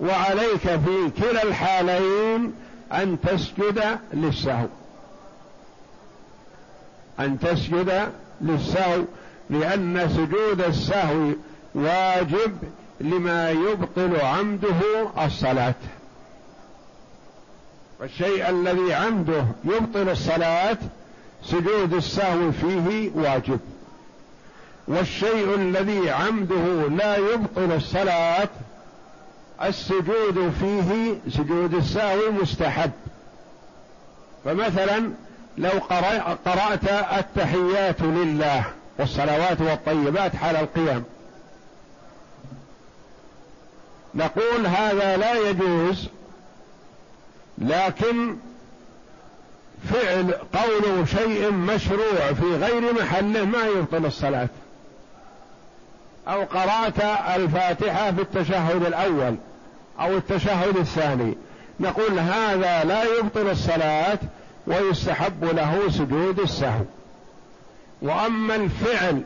وعليك 0.00 0.60
في 0.60 1.10
كلا 1.18 1.42
الحالين 1.42 2.54
أن 2.92 3.16
تسجد 3.20 3.98
للسهو. 4.12 4.66
أن 7.20 7.38
تسجد 7.38 8.08
للسهو 8.40 9.02
لأن 9.50 10.08
سجود 10.08 10.60
السهو 10.60 11.30
واجب 11.74 12.56
لما 13.00 13.50
يبطل 13.50 14.16
عمده 14.20 15.08
الصلاة. 15.24 15.74
والشيء 18.00 18.50
الذي 18.50 18.94
عمده 18.94 19.44
يبطل 19.64 20.08
الصلاة 20.08 20.78
سجود 21.44 21.94
السهو 21.94 22.52
فيه 22.52 23.10
واجب. 23.14 23.60
والشيء 24.88 25.54
الذي 25.54 26.10
عمده 26.10 26.88
لا 26.88 27.16
يبطل 27.16 27.72
الصلاة 27.76 28.48
السجود 29.62 30.52
فيه 30.60 31.14
سجود 31.30 31.74
السهو 31.74 32.32
مستحب. 32.32 32.90
فمثلا 34.44 35.10
لو 35.58 35.70
قرأت 36.44 36.84
التحيات 37.18 38.02
لله 38.02 38.64
والصلوات 38.98 39.60
والطيبات 39.60 40.36
حال 40.36 40.56
القيام. 40.56 41.04
نقول 44.14 44.66
هذا 44.66 45.16
لا 45.16 45.48
يجوز 45.50 46.08
لكن 47.58 48.36
فعل 49.90 50.32
قول 50.32 51.08
شيء 51.08 51.50
مشروع 51.50 52.32
في 52.32 52.56
غير 52.56 52.92
محله 52.92 53.44
ما 53.44 53.66
يبطل 53.66 54.06
الصلاة. 54.06 54.48
أو 56.28 56.44
قرأت 56.44 57.00
الفاتحة 57.36 58.12
في 58.12 58.20
التشهد 58.20 58.84
الأول. 58.86 59.36
أو 60.00 60.16
التشهد 60.16 60.76
الثاني. 60.76 61.36
نقول 61.80 62.18
هذا 62.18 62.84
لا 62.84 63.04
يبطل 63.18 63.50
الصلاة 63.50 64.18
ويستحب 64.66 65.44
له 65.44 65.90
سجود 65.90 66.40
السهو. 66.40 66.84
وأما 68.02 68.54
الفعل 68.54 69.22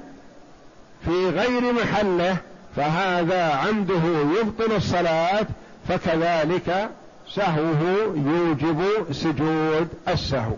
في 1.04 1.28
غير 1.28 1.72
محله 1.72 2.36
فهذا 2.76 3.42
عمده 3.42 4.02
يبطل 4.40 4.72
الصلاة 4.76 5.46
فكذلك 5.88 6.90
سهوه 7.28 8.12
يوجب 8.14 8.84
سجود 9.12 9.88
السهو. 10.08 10.54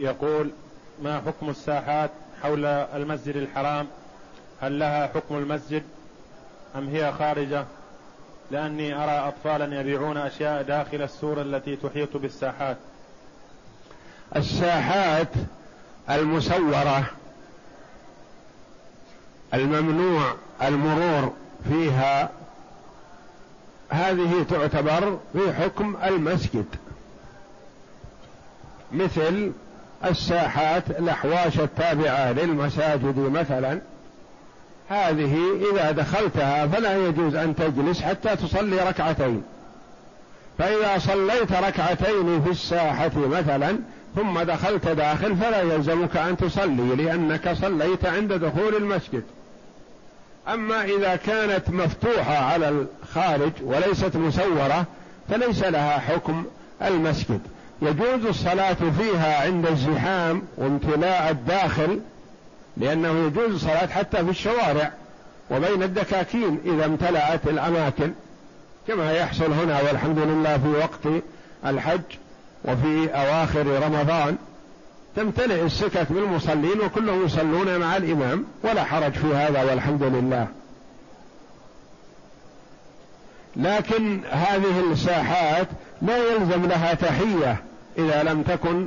يقول 0.00 0.50
ما 1.02 1.20
حكم 1.26 1.50
الساحات 1.50 2.10
حول 2.42 2.64
المسجد 2.66 3.36
الحرام؟ 3.36 3.86
هل 4.60 4.78
لها 4.78 5.06
حكم 5.06 5.36
المسجد 5.36 5.82
أم 6.76 6.88
هي 6.88 7.12
خارجة؟ 7.12 7.64
لأني 8.50 8.94
أرى 8.94 9.28
أطفالا 9.28 9.80
يبيعون 9.80 10.16
أشياء 10.16 10.62
داخل 10.62 11.02
السور 11.02 11.40
التي 11.40 11.76
تحيط 11.76 12.16
بالساحات. 12.16 12.76
الساحات 14.36 15.28
المسورة 16.10 17.04
الممنوع 19.54 20.34
المرور 20.62 21.32
فيها 21.68 22.30
هذه 23.88 24.46
تعتبر 24.50 25.18
في 25.32 25.52
حكم 25.52 25.96
المسجد. 26.04 26.66
مثل 28.92 29.52
الساحات 30.04 30.90
الأحواش 30.90 31.60
التابعة 31.60 32.32
للمساجد 32.32 33.18
مثلا. 33.18 33.80
هذه 34.88 35.38
إذا 35.72 35.90
دخلتها 35.90 36.66
فلا 36.66 37.06
يجوز 37.06 37.34
أن 37.34 37.56
تجلس 37.56 38.02
حتى 38.02 38.36
تصلي 38.36 38.88
ركعتين. 38.88 39.42
فإذا 40.58 40.98
صليت 40.98 41.52
ركعتين 41.52 42.42
في 42.42 42.50
الساحة 42.50 43.10
مثلا 43.16 43.78
ثم 44.16 44.40
دخلت 44.40 44.88
داخل 44.88 45.36
فلا 45.36 45.60
يلزمك 45.62 46.16
أن 46.16 46.36
تصلي 46.36 46.96
لأنك 46.96 47.52
صليت 47.52 48.06
عند 48.06 48.32
دخول 48.32 48.74
المسجد. 48.76 49.22
أما 50.48 50.84
إذا 50.84 51.16
كانت 51.16 51.70
مفتوحة 51.70 52.36
على 52.36 52.68
الخارج 53.02 53.52
وليست 53.62 54.16
مسورة 54.16 54.84
فليس 55.28 55.62
لها 55.62 55.98
حكم 55.98 56.44
المسجد. 56.82 57.40
يجوز 57.82 58.26
الصلاة 58.26 58.76
فيها 58.98 59.42
عند 59.42 59.66
الزحام 59.66 60.42
وامتلاء 60.56 61.30
الداخل 61.30 62.00
لأنه 62.76 63.26
يجوز 63.26 63.54
الصلاة 63.54 63.86
حتى 63.86 64.24
في 64.24 64.30
الشوارع 64.30 64.92
وبين 65.50 65.82
الدكاكين 65.82 66.60
إذا 66.64 66.84
امتلأت 66.84 67.46
الأماكن 67.46 68.12
كما 68.88 69.12
يحصل 69.12 69.52
هنا 69.52 69.80
والحمد 69.80 70.18
لله 70.18 70.58
في 70.58 70.68
وقت 70.68 71.22
الحج 71.66 72.00
وفي 72.64 73.08
أواخر 73.14 73.66
رمضان. 73.66 74.36
تمتلئ 75.16 75.62
السكك 75.62 76.12
بالمصلين 76.12 76.80
وكلهم 76.80 77.24
يصلون 77.24 77.78
مع 77.78 77.96
الإمام 77.96 78.44
ولا 78.64 78.84
حرج 78.84 79.12
في 79.12 79.34
هذا 79.34 79.62
والحمد 79.62 80.02
لله. 80.02 80.46
لكن 83.56 84.20
هذه 84.30 84.92
الساحات 84.92 85.68
لا 86.02 86.16
يلزم 86.16 86.66
لها 86.66 86.94
تحية. 86.94 87.69
إذا 87.98 88.22
لم 88.22 88.42
تكن 88.42 88.86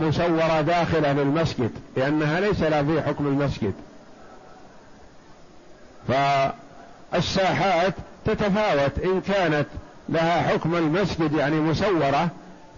مسورة 0.00 0.60
داخلة 0.60 1.12
للمسجد 1.12 1.70
لأنها 1.96 2.40
ليس 2.40 2.62
لها 2.62 2.82
في 2.82 3.02
حكم 3.02 3.26
المسجد. 3.26 3.72
فالساحات 6.08 7.94
تتفاوت 8.24 8.98
إن 9.04 9.20
كانت 9.20 9.66
لها 10.08 10.42
حكم 10.42 10.74
المسجد 10.74 11.32
يعني 11.32 11.56
مسورة 11.56 12.28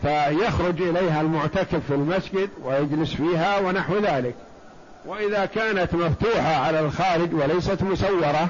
فيخرج 0.03 0.83
إليها 0.83 1.21
المعتكف 1.21 1.87
في 1.89 1.95
المسجد 1.95 2.49
ويجلس 2.65 3.15
فيها 3.15 3.59
ونحو 3.59 3.99
ذلك. 3.99 4.35
وإذا 5.07 5.47
كانت 5.47 5.95
مفتوحة 5.95 6.57
على 6.57 6.81
الخارج 6.81 7.35
وليست 7.35 7.83
مسورة 7.83 8.49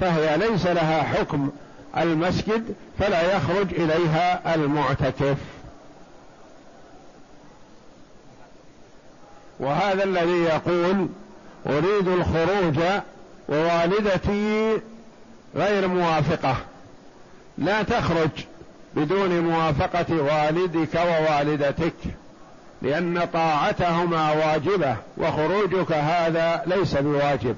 فهي 0.00 0.38
ليس 0.38 0.66
لها 0.66 1.02
حكم 1.02 1.50
المسجد 1.96 2.74
فلا 2.98 3.36
يخرج 3.36 3.74
إليها 3.74 4.54
المعتكف. 4.54 5.36
وهذا 9.60 10.04
الذي 10.04 10.42
يقول 10.42 11.08
أريد 11.66 12.08
الخروج 12.08 12.78
ووالدتي 13.48 14.78
غير 15.56 15.88
موافقة. 15.88 16.56
لا 17.58 17.82
تخرج 17.82 18.30
بدون 18.94 19.40
موافقة 19.40 20.06
والدك 20.10 20.94
ووالدتك 20.94 21.94
لأن 22.82 23.28
طاعتهما 23.32 24.32
واجبة 24.32 24.96
وخروجك 25.16 25.92
هذا 25.92 26.62
ليس 26.66 26.96
بواجب. 26.96 27.56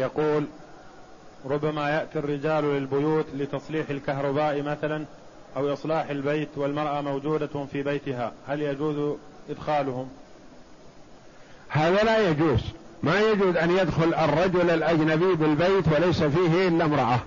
يقول 0.00 0.44
ربما 1.46 1.90
يأتي 1.90 2.18
الرجال 2.18 2.64
للبيوت 2.64 3.26
لتصليح 3.34 3.90
الكهرباء 3.90 4.62
مثلا 4.62 5.04
أو 5.56 5.72
إصلاح 5.72 6.10
البيت 6.10 6.48
والمرأة 6.56 7.00
موجودة 7.00 7.66
في 7.72 7.82
بيتها. 7.82 8.32
هل 8.48 8.62
يجوز 8.62 9.16
إدخالهم؟ 9.50 10.08
هذا 11.68 12.02
لا 12.02 12.28
يجوز. 12.28 12.60
ما 13.02 13.20
يجوز 13.20 13.56
أن 13.56 13.70
يدخل 13.70 14.14
الرجل 14.14 14.70
الأجنبي 14.70 15.34
بالبيت 15.34 15.88
وليس 15.92 16.22
فيه 16.22 16.68
إلا 16.68 16.84
امرأة. 16.84 17.18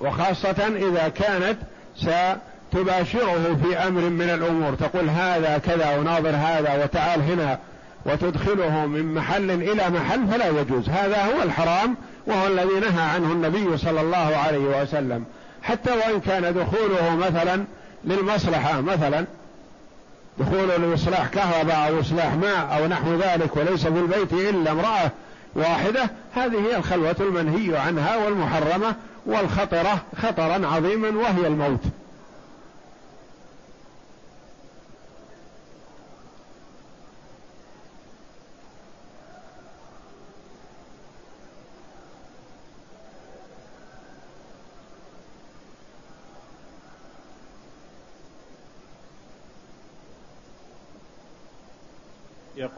وخاصة 0.00 0.66
إذا 0.66 1.08
كانت 1.08 1.58
ستباشره 1.96 3.58
في 3.62 3.76
أمر 3.76 4.00
من 4.00 4.30
الأمور. 4.30 4.74
تقول 4.74 5.08
هذا 5.08 5.58
كذا 5.58 5.98
وناظر 5.98 6.30
هذا 6.30 6.84
وتعال 6.84 7.22
هنا. 7.22 7.58
وتدخله 8.06 8.86
من 8.86 9.14
محل 9.14 9.50
إلى 9.50 9.90
محل 9.90 10.28
فلا 10.28 10.60
يجوز. 10.60 10.88
هذا 10.88 11.24
هو 11.24 11.42
الحرام 11.42 11.96
وهو 12.26 12.46
الذي 12.46 12.80
نهى 12.80 13.02
عنه 13.02 13.32
النبي 13.32 13.76
صلى 13.76 14.00
الله 14.00 14.36
عليه 14.36 14.82
وسلم. 14.82 15.24
حتى 15.62 15.90
وإن 15.90 16.20
كان 16.20 16.54
دخوله 16.54 17.16
مثلا 17.16 17.64
للمصلحة 18.04 18.80
مثلا 18.80 19.24
دخوله 20.38 20.76
لاصلاح 20.76 21.26
كهرباء 21.28 21.88
أو 21.88 22.00
اصلاح 22.00 22.34
ماء 22.34 22.78
أو 22.78 22.86
نحو 22.86 23.14
ذلك 23.14 23.56
وليس 23.56 23.86
في 23.86 23.98
البيت 23.98 24.32
إلا 24.32 24.70
امرأة 24.72 25.10
واحدة 25.54 26.10
هذه 26.34 26.60
هي 26.70 26.76
الخلوة 26.76 27.16
المنهي 27.20 27.78
عنها 27.78 28.16
والمحرمة 28.16 28.94
والخطرة 29.26 30.00
خطرا 30.22 30.66
عظيما 30.66 31.08
وهي 31.08 31.46
الموت. 31.46 31.80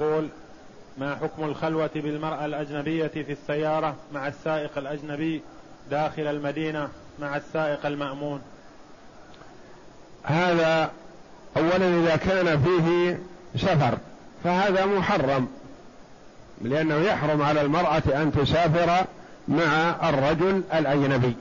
يقول 0.00 0.28
ما 0.98 1.16
حكم 1.16 1.44
الخلوة 1.44 1.90
بالمرأة 1.94 2.44
الأجنبية 2.44 3.06
في 3.06 3.32
السيارة 3.32 3.96
مع 4.12 4.28
السائق 4.28 4.78
الأجنبي 4.78 5.42
داخل 5.90 6.22
المدينة 6.22 6.88
مع 7.18 7.36
السائق 7.36 7.86
المأمون? 7.86 8.40
هذا 10.24 10.90
أولا 11.56 12.00
إذا 12.00 12.16
كان 12.16 12.62
فيه 12.62 13.18
سفر 13.56 13.98
فهذا 14.44 14.86
محرم 14.86 15.48
لأنه 16.62 16.96
يحرم 16.96 17.42
على 17.42 17.60
المرأة 17.60 18.02
أن 18.22 18.32
تسافر 18.32 19.04
مع 19.48 19.96
الرجل 20.08 20.62
الأجنبي. 20.74 21.36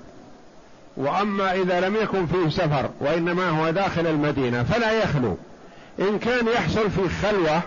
وأما 0.97 1.53
إذا 1.53 1.79
لم 1.79 1.95
يكن 1.95 2.27
فيه 2.27 2.49
سفر 2.49 2.89
وإنما 2.99 3.49
هو 3.49 3.69
داخل 3.69 4.07
المدينة 4.07 4.63
فلا 4.63 4.91
يخلو. 4.91 5.37
إن 5.99 6.19
كان 6.19 6.47
يحصل 6.47 6.91
فيه 6.91 7.07
خلوة 7.27 7.61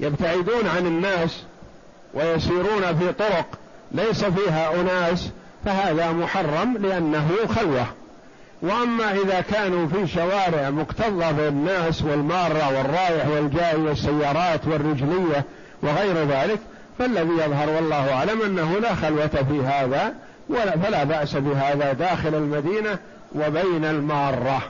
يبتعدون 0.00 0.66
عن 0.76 0.86
الناس 0.86 1.42
ويسيرون 2.14 2.98
في 2.98 3.12
طرق 3.12 3.46
ليس 3.92 4.24
فيها 4.24 4.80
أناس 4.80 5.30
فهذا 5.64 6.12
محرم 6.12 6.76
لأنه 6.76 7.28
خلوة. 7.56 7.86
وأما 8.62 9.12
إذا 9.12 9.40
كانوا 9.40 9.86
في 9.86 10.06
شوارع 10.06 10.70
مكتظة 10.70 11.30
بالناس 11.30 12.02
والمارة 12.02 12.76
والرايح 12.76 13.28
والجاي 13.28 13.76
والسيارات 13.76 14.66
والرجلية 14.66 15.44
وغير 15.82 16.24
ذلك 16.24 16.58
فالذي 16.98 17.32
يظهر 17.32 17.70
والله 17.70 18.12
أعلم 18.12 18.42
أنه 18.42 18.78
لا 18.78 18.94
خلوة 18.94 19.26
في 19.26 19.60
هذا 19.66 20.14
ولا 20.48 20.78
فلا 20.78 21.04
بأس 21.04 21.36
بهذا 21.36 21.92
داخل 21.92 22.34
المدينة 22.34 22.98
وبين 23.34 23.84
المارة. 23.84 24.62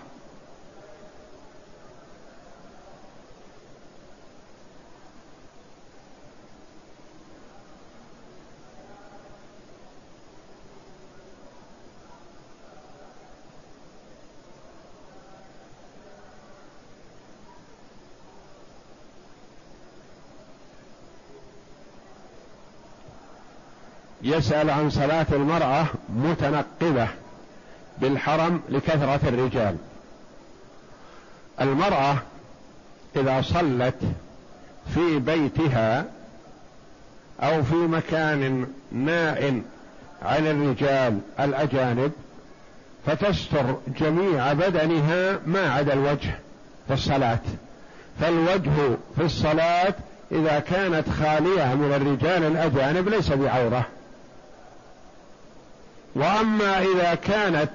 يسأل 24.25 24.71
عن 24.71 24.91
صلاة 24.91 25.27
المرأة 25.33 25.87
متنقبة 26.17 27.09
بالحرم 27.99 28.61
لكثرة 28.69 29.21
الرجال. 29.29 29.77
المرأة 31.61 32.17
إذا 33.17 33.43
صلت 33.43 33.95
في 34.95 35.19
بيتها 35.19 36.05
أو 37.41 37.63
في 37.63 37.75
مكان 37.75 38.67
ناء 38.93 39.63
عن 40.23 40.47
الرجال 40.47 41.19
الأجانب 41.41 42.13
فتستر 43.07 43.77
جميع 44.01 44.53
بدنها 44.53 45.39
ما 45.47 45.73
عدا 45.73 45.93
الوجه 45.93 46.39
في 46.89 46.95
الصلاة. 46.95 47.39
فالوجه 48.21 48.97
في 49.17 49.23
الصلاة 49.25 49.95
إذا 50.33 50.59
كانت 50.59 51.09
خالية 51.09 51.75
من 51.75 51.93
الرجال 51.97 52.45
الأجانب 52.45 53.09
ليس 53.09 53.33
بعورة. 53.33 53.87
وأما 56.15 56.79
إذا 56.79 57.15
كانت 57.15 57.71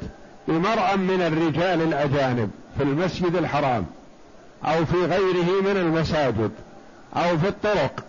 بمرأى 0.47 0.97
من 0.97 1.21
الرجال 1.21 1.81
الأجانب 1.81 2.51
في 2.77 2.83
المسجد 2.83 3.35
الحرام 3.35 3.85
أو 4.65 4.85
في 4.85 5.05
غيره 5.05 5.61
من 5.61 5.77
المساجد 5.77 6.51
أو 7.15 7.37
في 7.37 7.47
الطرق 7.47 8.03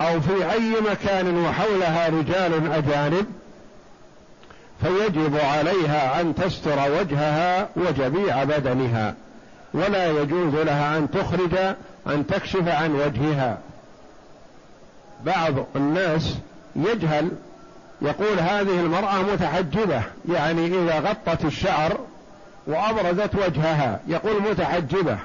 أو 0.00 0.20
في 0.20 0.52
أي 0.52 0.80
مكان 0.90 1.38
وحولها 1.38 2.08
رجال 2.08 2.72
أجانب 2.72 3.26
فيجب 4.82 5.36
عليها 5.36 6.20
أن 6.20 6.34
تستر 6.34 6.92
وجهها 7.00 7.68
وجميع 7.76 8.44
بدنها 8.44 9.14
ولا 9.74 10.10
يجوز 10.10 10.54
لها 10.54 10.98
أن 10.98 11.10
تخرج 11.10 11.54
أن 12.06 12.26
تكشف 12.26 12.68
عن 12.68 12.94
وجهها. 12.94 13.58
بعض 15.24 15.54
الناس 15.76 16.34
يجهل 16.76 17.30
يقول 18.02 18.38
هذه 18.38 18.80
المرأة 18.80 19.22
متحجبة 19.22 20.02
يعني 20.28 20.66
إذا 20.66 21.00
غطت 21.00 21.44
الشعر 21.44 21.98
وأبرزت 22.66 23.34
وجهها 23.34 24.00
يقول 24.08 24.42
متحجبة. 24.42 25.18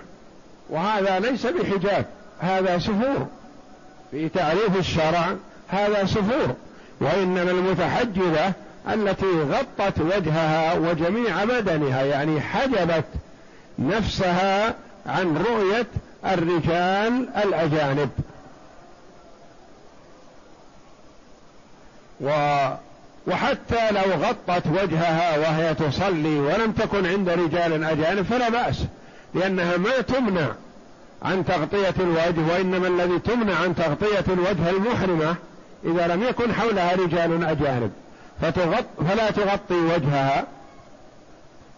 وهذا 0.70 1.20
ليس 1.20 1.46
بحجاب 1.46 2.06
هذا 2.40 2.80
سفور. 2.80 3.28
في 4.12 4.30
تعريف 4.30 4.78
الشرع 4.80 5.36
هذا 5.68 6.06
سفور 6.06 6.56
وإنما 7.00 7.52
المتحجبة 7.52 8.54
التي 8.94 9.42
غطت 9.42 10.00
وجهها 10.00 10.74
وجميع 10.74 11.44
بدنها 11.44 12.04
يعني 12.04 12.42
حجبت 12.42 13.06
نفسها 13.80 14.74
عن 15.06 15.38
رؤية 15.38 15.88
الرجال 16.26 17.28
الأجانب. 17.44 18.10
و 22.22 22.30
وحتى 23.28 23.92
لو 23.92 24.26
غطت 24.26 24.68
وجهها 24.68 25.38
وهي 25.38 25.74
تصلي 25.74 26.40
ولم 26.40 26.72
تكن 26.72 27.06
عند 27.06 27.30
رجال 27.30 27.84
أجانب 27.84 28.26
فلا 28.26 28.50
بأس 28.50 28.86
لأنها 29.34 29.78
ما 29.78 30.02
تمنع 30.02 30.48
عن 31.24 31.46
تغطية 31.46 31.94
الوجه 32.00 32.54
وإنما 32.54 32.88
الذي 32.88 33.20
تمنع 33.20 33.56
عن 33.56 33.76
تغطية 33.76 34.34
الوجه 34.34 34.70
المحرمة 34.70 35.36
إذا 35.86 36.08
لم 36.08 36.24
يكن 36.24 36.54
حولها 36.54 36.96
رجال 36.96 37.46
أجانب. 37.46 37.92
فتغط 38.42 38.86
فلا 39.10 39.32
تغطي 39.32 39.74
وجهها 39.74 40.46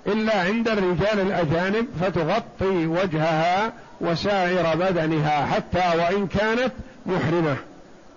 إلا 0.07 0.41
عند 0.41 0.67
الرجال 0.67 1.19
الأجانب 1.19 1.87
فتغطي 2.01 2.87
وجهها 2.87 3.73
وسائر 4.01 4.75
بدنها 4.75 5.45
حتى 5.45 5.97
وإن 5.97 6.27
كانت 6.27 6.71
محرمة. 7.05 7.55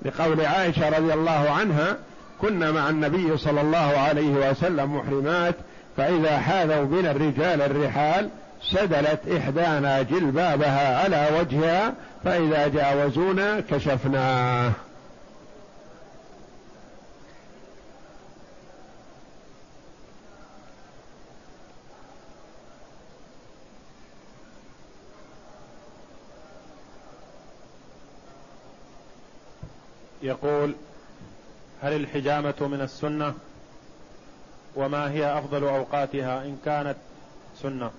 لقول 0.03 0.41
عائشة 0.41 0.89
رضي 0.89 1.14
الله 1.14 1.51
عنها 1.51 1.97
كنا 2.41 2.72
مع 2.72 2.91
النبي 2.91 3.36
صلى 3.36 3.61
الله 3.61 3.99
عليه 3.99 4.51
وسلم 4.51 4.97
محرمات 4.97 5.55
فإذا 5.97 6.39
حاذوا 6.39 6.84
بنا 6.84 7.11
الرجال 7.11 7.62
الرحال 7.62 8.28
سدلت 8.62 9.20
إحدانا 9.36 10.03
جلبابها 10.03 10.99
على 11.05 11.28
وجهها 11.41 11.95
فإذا 12.24 12.68
جاوزونا 12.68 13.61
كشفناه 13.61 14.72
يقول 30.22 30.74
هل 31.83 31.93
الحجامة 31.93 32.55
من 32.61 32.81
السنة؟ 32.81 33.35
وما 34.76 35.11
هي 35.11 35.39
أفضل 35.39 35.64
أوقاتها 35.64 36.45
إن 36.45 36.57
كانت 36.64 36.97
سنة؟ 37.62 37.91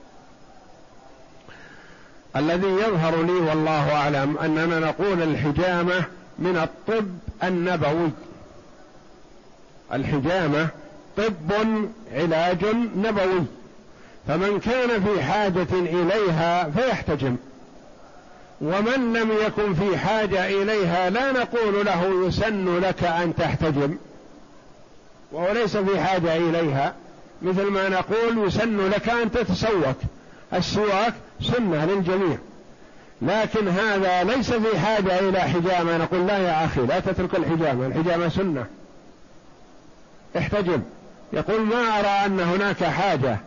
الذي 2.36 2.68
يظهر 2.68 3.24
لي 3.24 3.32
والله 3.32 3.94
أعلم 3.96 4.38
أننا 4.38 4.80
نقول 4.80 5.24
الحجامة 5.24 6.04
من 6.40 6.58
الطب 6.58 7.08
النبوي. 7.44 8.10
الحجامة 9.94 10.68
طب 11.18 11.54
علاج 12.14 12.66
نبوي. 12.96 13.46
فمن 14.28 14.60
كان 14.60 15.04
في 15.04 15.24
حاجة 15.24 15.68
إليها 15.72 16.70
فيحتجم. 16.70 17.38
ومن 18.62 19.14
لم 19.14 19.32
يكن 19.46 19.74
في 19.74 19.98
حاجة 19.98 20.48
إليها 20.48 21.10
لا 21.10 21.32
نقول 21.32 21.86
له 21.86 22.28
يسن 22.28 22.80
لك 22.80 23.04
أن 23.04 23.36
تحتجم. 23.36 23.98
وهو 25.32 25.52
ليس 25.54 25.78
في 25.78 26.00
حاجة 26.00 26.36
إليها. 26.36 26.94
مثل 27.42 27.64
ما 27.64 27.90
نقول 27.90 28.48
يسن 28.48 28.90
لك 28.90 29.10
أن 29.10 29.32
تتسوك 29.32 29.96
السواك 30.54 31.14
سنة 31.42 31.86
للجميع. 31.86 32.38
لكن 33.22 33.68
هذا 33.68 34.24
ليس 34.24 34.52
في 34.52 34.80
حاجة 34.80 35.20
إلى 35.20 35.40
حجامة. 35.40 35.98
نقول 35.98 36.28
لا 36.28 36.38
يا 36.38 36.66
أخي 36.66 36.82
لا 36.82 37.00
تترك 37.00 37.36
الحجامة. 37.36 37.88
الحجامة 37.88 38.30
سنة. 38.30 38.66
احتجم. 40.38 40.82
يقول 41.34 41.62
ما 41.62 42.00
أرى 42.00 42.26
أن 42.26 42.40
هناك 42.40 42.84
حاجة. 42.84 43.38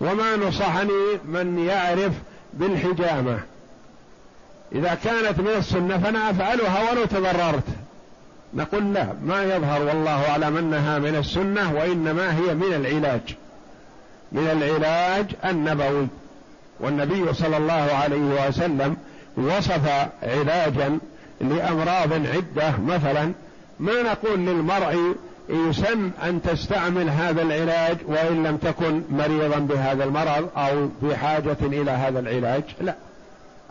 وما 0.00 0.36
نصحني 0.36 1.18
من 1.24 1.58
يعرف 1.58 2.12
بالحجامة. 2.52 3.40
إذا 4.74 4.94
كانت 5.04 5.40
من 5.40 5.54
السنة 5.58 5.98
فأنا 5.98 6.30
أفعلها 6.30 6.90
ولو 6.90 7.04
تضررت. 7.04 7.64
نقول 8.54 8.94
لا 8.94 9.06
ما 9.24 9.42
يظهر 9.44 9.82
والله 9.82 10.30
أعلم 10.30 10.56
أنها 10.56 10.98
من 10.98 11.16
السنة 11.16 11.74
وإنما 11.74 12.36
هي 12.36 12.54
من 12.54 12.74
العلاج. 12.74 13.20
من 14.32 14.48
العلاج 14.48 15.26
النبوي. 15.44 16.06
والنبي 16.80 17.34
صلى 17.34 17.56
الله 17.56 17.88
عليه 18.02 18.48
وسلم 18.48 18.96
وصف 19.36 20.08
علاجا 20.22 20.98
لأمراض 21.40 22.12
عدة 22.12 22.72
مثلا. 22.86 23.32
ما 23.80 24.02
نقول 24.02 24.38
للمرء 24.38 25.14
يسن 25.48 26.10
أن 26.24 26.42
تستعمل 26.42 27.08
هذا 27.10 27.42
العلاج 27.42 27.96
وإن 28.06 28.42
لم 28.46 28.56
تكن 28.56 29.02
مريضا 29.10 29.58
بهذا 29.58 30.04
المرض 30.04 30.48
أو 30.56 30.88
بحاجة 31.02 31.56
إلى 31.62 31.90
هذا 31.90 32.18
العلاج 32.18 32.62
لا. 32.80 32.94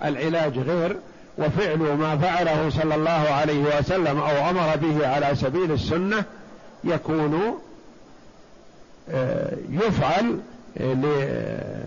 العلاج 0.04 0.60
غير 0.60 0.98
وفعل 1.38 1.78
ما 1.78 2.18
فعله 2.18 2.70
صلى 2.70 2.96
الله 2.96 3.30
عليه 3.32 3.80
وسلم 3.80 4.20
أو 4.20 4.50
أمر 4.50 4.76
به 4.76 5.08
على 5.08 5.36
سبيل 5.36 5.72
السنة 5.72 6.24
يكون 6.84 7.60
آه، 9.10 9.52
يفعل 9.70 10.40
آه، 10.82 11.84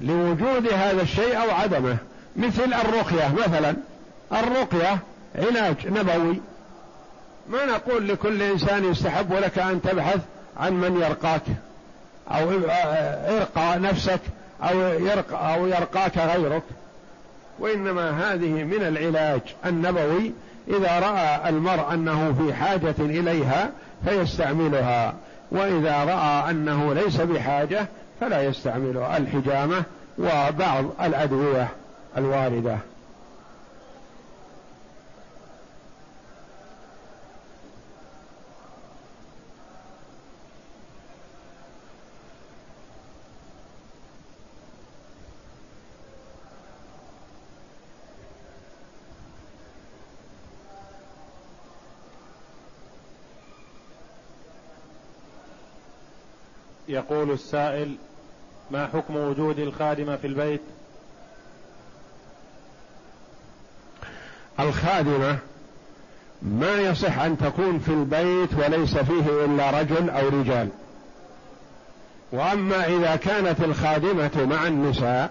لوجود 0.00 0.72
هذا 0.72 1.02
الشيء 1.02 1.42
أو 1.42 1.50
عدمه. 1.50 1.96
مثل 2.36 2.74
الرقية 2.74 3.34
مثلا. 3.34 3.76
الرقية 4.32 4.98
علاج 5.34 5.86
نبوي. 5.86 6.40
ما 7.48 7.64
نقول 7.64 8.08
لكل 8.08 8.42
إنسان 8.42 8.84
يستحب 8.84 9.32
لك 9.32 9.58
أن 9.58 9.82
تبحث 9.82 10.20
عن 10.56 10.72
من 10.72 11.00
يرقاك 11.02 11.42
أو 12.30 12.50
ارقى 13.36 13.78
نفسك 13.78 14.20
أو 14.62 14.78
يرقى 14.80 15.54
أو 15.54 15.66
يرقاك 15.66 16.18
غيرك. 16.18 16.62
وإنما 17.60 18.10
هذه 18.10 18.64
من 18.64 18.82
العلاج 18.82 19.40
النبوي. 19.66 20.32
إذا 20.68 20.98
رأى 20.98 21.48
المرء 21.48 21.94
أنه 21.94 22.34
في 22.38 22.54
حاجة 22.54 22.94
إليها 22.98 23.70
فيستعملها 24.04 25.14
وإذا 25.50 26.04
رأى 26.04 26.50
أنه 26.50 26.94
ليس 26.94 27.20
بحاجة 27.20 27.86
فلا 28.20 28.42
يستعملها 28.42 29.16
الحجامة 29.16 29.82
وبعض 30.18 30.84
الأدوية 31.02 31.68
الواردة. 32.16 32.76
يقول 56.98 57.30
السائل 57.30 57.94
ما 58.70 58.86
حكم 58.86 59.16
وجود 59.16 59.58
الخادمة 59.58 60.16
في 60.16 60.26
البيت؟ 60.26 60.60
الخادمة 64.60 65.38
ما 66.42 66.74
يصح 66.74 67.18
أن 67.18 67.38
تكون 67.38 67.78
في 67.78 67.88
البيت 67.92 68.54
وليس 68.54 68.98
فيه 68.98 69.44
إلا 69.44 69.70
رجل 69.80 70.10
أو 70.10 70.28
رجال. 70.28 70.68
وأما 72.32 72.86
إذا 72.86 73.16
كانت 73.16 73.60
الخادمة 73.60 74.46
مع 74.50 74.66
النساء 74.66 75.30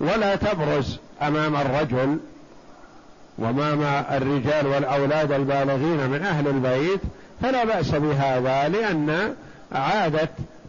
ولا 0.00 0.36
تبرز 0.36 0.98
أمام 1.22 1.56
الرجل 1.56 2.18
وأمام 3.38 3.82
الرجال 4.10 4.66
والأولاد 4.66 5.32
البالغين 5.32 6.10
من 6.10 6.22
أهل 6.22 6.48
البيت 6.48 7.00
فلا 7.42 7.64
بأس 7.64 7.90
بهذا 7.90 8.68
لأن 8.68 9.34
عادة 9.72 10.28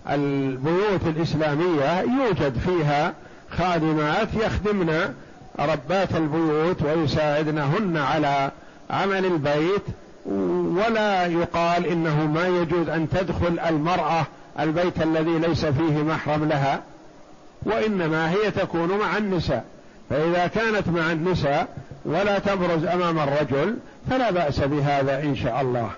البيوت 0.09 1.01
الإسلامية 1.07 2.01
يوجد 2.01 2.57
فيها 2.57 3.13
خادمات 3.51 4.27
يخدمن 4.33 5.13
ربات 5.59 6.15
البيوت 6.15 6.81
ويساعدنهن 6.81 7.97
على 7.97 8.51
عمل 8.89 9.25
البيت 9.25 9.83
ولا 10.75 11.25
يقال 11.25 11.85
إنه 11.85 12.25
ما 12.25 12.47
يجوز 12.47 12.89
أن 12.89 13.09
تدخل 13.09 13.59
المرأة 13.69 14.25
البيت 14.59 15.01
الذي 15.01 15.39
ليس 15.39 15.65
فيه 15.65 16.03
محرم 16.03 16.45
لها 16.45 16.81
وإنما 17.63 18.31
هي 18.31 18.51
تكون 18.51 18.97
مع 18.97 19.17
النساء. 19.17 19.65
فإذا 20.09 20.47
كانت 20.47 20.87
مع 20.87 21.11
النساء 21.11 21.67
ولا 22.05 22.39
تبرز 22.39 22.85
أمام 22.85 23.19
الرجل 23.19 23.75
فلا 24.09 24.31
بأس 24.31 24.59
بهذا 24.59 25.23
إن 25.23 25.35
شاء 25.35 25.61
الله. 25.61 25.89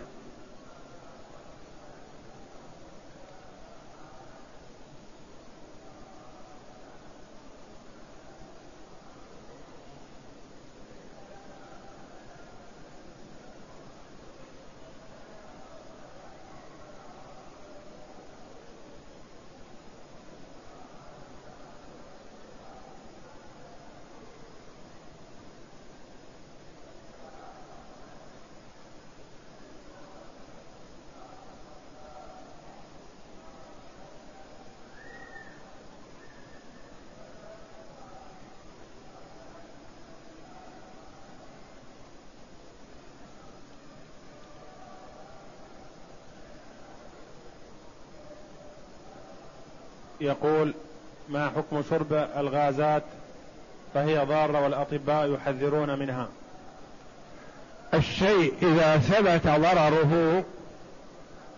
يقول 50.25 50.73
ما 51.29 51.49
حكم 51.49 51.83
شرب 51.89 52.27
الغازات 52.37 53.03
فهي 53.93 54.25
ضارة 54.25 54.63
والأطباء 54.63 55.33
يحذرون 55.33 55.99
منها. 55.99 56.27
الشيء 57.93 58.53
إذا 58.61 58.97
ثبت 58.97 59.47
ضرره 59.47 60.43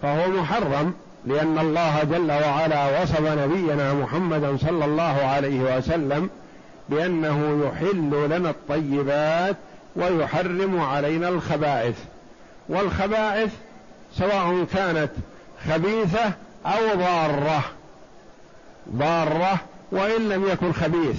فهو 0.01 0.27
محرم 0.27 0.93
لأن 1.25 1.59
الله 1.59 2.03
جل 2.03 2.31
وعلا 2.31 3.01
وصف 3.01 3.21
نبينا 3.21 3.93
محمدا 3.93 4.57
صلى 4.57 4.85
الله 4.85 5.25
عليه 5.25 5.77
وسلم 5.77 6.29
بأنه 6.89 7.65
يحل 7.65 8.29
لنا 8.29 8.49
الطيبات 8.49 9.55
ويحرم 9.95 10.79
علينا 10.79 11.29
الخبائث. 11.29 11.95
والخبائث 12.69 13.51
سواء 14.17 14.65
كانت 14.73 15.11
خبيثة 15.69 16.25
أو 16.65 16.95
ضارة. 16.95 17.63
ضارة 18.95 19.59
وإن 19.91 20.29
لم 20.29 20.47
يكن 20.47 20.73
خبيث. 20.73 21.17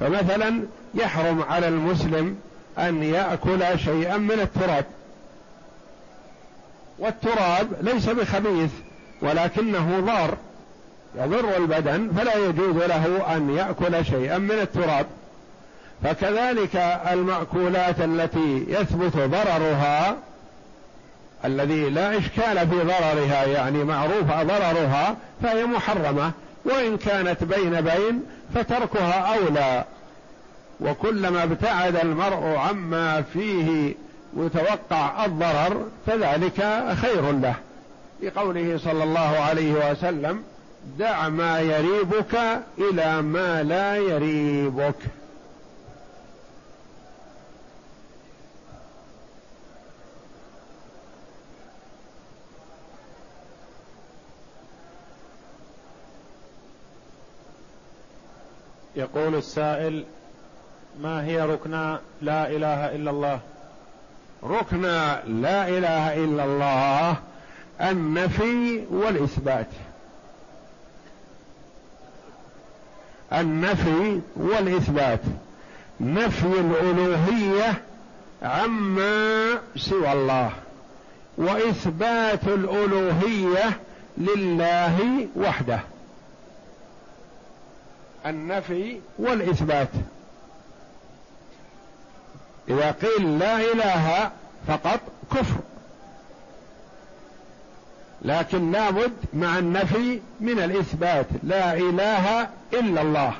فمثلا 0.00 0.62
يحرم 0.94 1.42
على 1.42 1.68
المسلم 1.68 2.36
أن 2.78 3.02
يأكل 3.02 3.78
شيئا 3.78 4.16
من 4.16 4.40
التراب. 4.40 4.84
والتراب 6.98 7.68
ليس 7.80 8.08
بخبيث 8.08 8.70
ولكنه 9.22 10.00
ضار. 10.00 10.36
يضر 11.18 11.56
البدن 11.56 12.10
فلا 12.16 12.34
يجوز 12.34 12.76
له 12.76 13.36
أن 13.36 13.56
يأكل 13.56 14.04
شيئا 14.04 14.38
من 14.38 14.58
التراب. 14.60 15.06
فكذلك 16.04 16.76
المأكولات 17.12 18.00
التي 18.00 18.66
يثبت 18.68 19.16
ضررها 19.16 20.16
الذي 21.44 21.90
لا 21.90 22.18
إشكال 22.18 22.68
في 22.68 22.76
ضررها 22.76 23.44
يعني 23.44 23.84
معروف 23.84 24.24
ضررها 24.24 25.16
فهي 25.42 25.66
محرمة. 25.66 26.32
وإن 26.66 26.96
كانت 26.96 27.44
بين 27.44 27.80
بين 27.80 28.22
فتركها 28.54 29.36
أولى. 29.38 29.84
وكلما 30.80 31.42
ابتعد 31.42 31.96
المرء 31.96 32.56
عما 32.56 33.22
فيه 33.22 33.94
يتوقع 34.36 35.24
الضرر 35.24 35.86
فذلك 36.06 36.84
خير 37.02 37.32
له. 37.32 37.54
لقوله 38.22 38.78
صلى 38.84 39.04
الله 39.04 39.20
عليه 39.20 39.90
وسلم 39.90 40.42
دع 40.98 41.28
ما 41.28 41.60
يريبك 41.60 42.38
إلى 42.78 43.22
ما 43.22 43.62
لا 43.62 43.96
يريبك. 43.96 44.94
يقول 58.96 59.34
السائل 59.34 60.04
ما 61.00 61.24
هي 61.24 61.42
ركنا 61.42 62.00
لا 62.22 62.48
إله 62.48 62.94
إلا 62.94 63.10
الله؟ 63.10 63.40
ركن 64.44 64.82
لا 65.42 65.68
إله 65.68 66.24
إلا 66.24 66.44
الله 66.44 67.16
النفي 67.80 68.84
والإثبات. 68.90 69.66
النفي 73.32 74.20
والإثبات. 74.36 75.20
نفي 76.00 76.46
الألوهية 76.46 77.82
عما 78.42 79.58
سوى 79.76 80.12
الله 80.12 80.50
وإثبات 81.38 82.44
الألوهية 82.44 83.78
لله 84.18 85.28
وحده. 85.36 85.80
النفي 88.26 89.00
والإثبات. 89.18 89.88
إذا 92.68 92.90
قيل 92.90 93.38
لا 93.38 93.56
إله 93.56 94.30
فقط 94.68 95.00
كفر. 95.30 95.60
لكن 98.22 98.72
لابد 98.72 99.12
مع 99.34 99.58
النفي 99.58 100.20
من 100.40 100.58
الإثبات. 100.58 101.26
لا 101.42 101.74
إله 101.74 102.48
إلا 102.72 103.02
الله. 103.02 103.32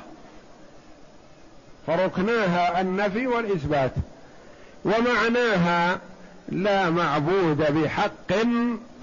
فركناها 1.87 2.81
النفي 2.81 3.27
والإثبات. 3.27 3.91
ومعناها 4.85 5.99
لا 6.49 6.89
معبود 6.89 7.57
بحق 7.57 8.33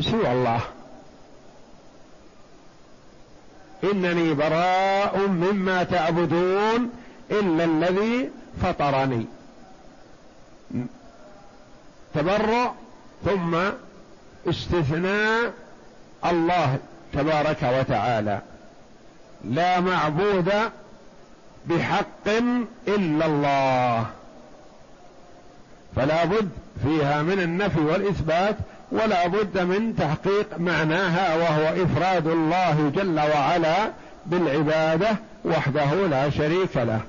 سوى 0.01 0.32
الله. 0.32 0.61
إنني 3.93 4.35
براء 4.35 5.18
مما 5.28 5.82
تعبدون 5.82 6.91
إلا 7.30 7.64
الذي 7.64 8.30
فطرني. 8.62 9.26
تبرع 12.14 12.74
ثم 13.24 13.57
استثناء 14.49 15.53
الله 16.24 16.78
تبارك 17.12 17.62
وتعالى. 17.62 18.41
لا 19.45 19.80
معبود 19.80 20.53
بحق 21.66 22.28
إلا 22.89 23.26
الله. 23.26 24.07
فلا 25.97 26.24
بد 26.24 26.49
فيها 26.85 27.22
من 27.22 27.41
النفي 27.41 27.80
والإثبات 27.80 28.57
ولا 28.93 29.26
بد 29.26 29.59
من 29.59 29.97
تحقيق 29.97 30.59
معناها 30.59 31.37
وهو 31.37 31.85
إفراد 31.85 32.26
الله 32.26 32.91
جل 32.95 33.20
وعلا 33.20 33.91
بالعبادة 34.26 35.16
وحده 35.45 35.95
لا 35.95 36.30
شريك 36.30 36.76
له. 36.76 37.01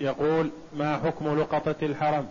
يقول 0.00 0.50
ما 0.76 0.96
حكم 0.96 1.40
لقطة 1.40 1.74
الحرم؟ 1.82 2.26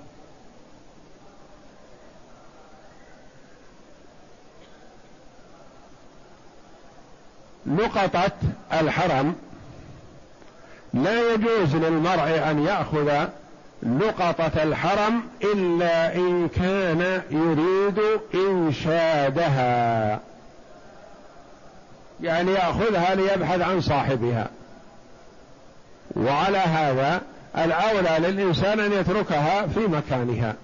لقطة 7.66 8.32
الحرم 8.74 9.36
لا 10.93 11.34
يجوز 11.34 11.76
للمرء 11.76 12.49
أن 12.51 12.66
يأخذ 12.66 13.28
لقطه 13.84 14.64
الحرم 14.64 15.24
إلا 15.44 16.16
إن 16.16 16.48
كان 16.48 17.22
يريد 17.32 18.00
إنشادها. 18.34 20.20
يعني 22.22 22.52
يأخذها 22.52 23.16
ليبحث 23.16 23.62
عن 23.62 23.82
صاحبها. 23.82 24.50
وعلى 26.16 26.58
هذا 26.58 27.22
الأولى 27.58 28.28
للإنسان 28.28 28.80
أن 28.80 28.92
يتركها 28.92 29.68
في 29.68 29.80
مكانها. 29.80 30.56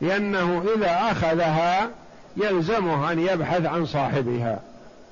لأنه 0.00 0.64
إذا 0.76 1.10
أخذها 1.10 1.88
يلزمه 2.36 3.12
أن 3.12 3.18
يبحث 3.18 3.66
عن 3.66 3.86
صاحبها. 3.86 4.60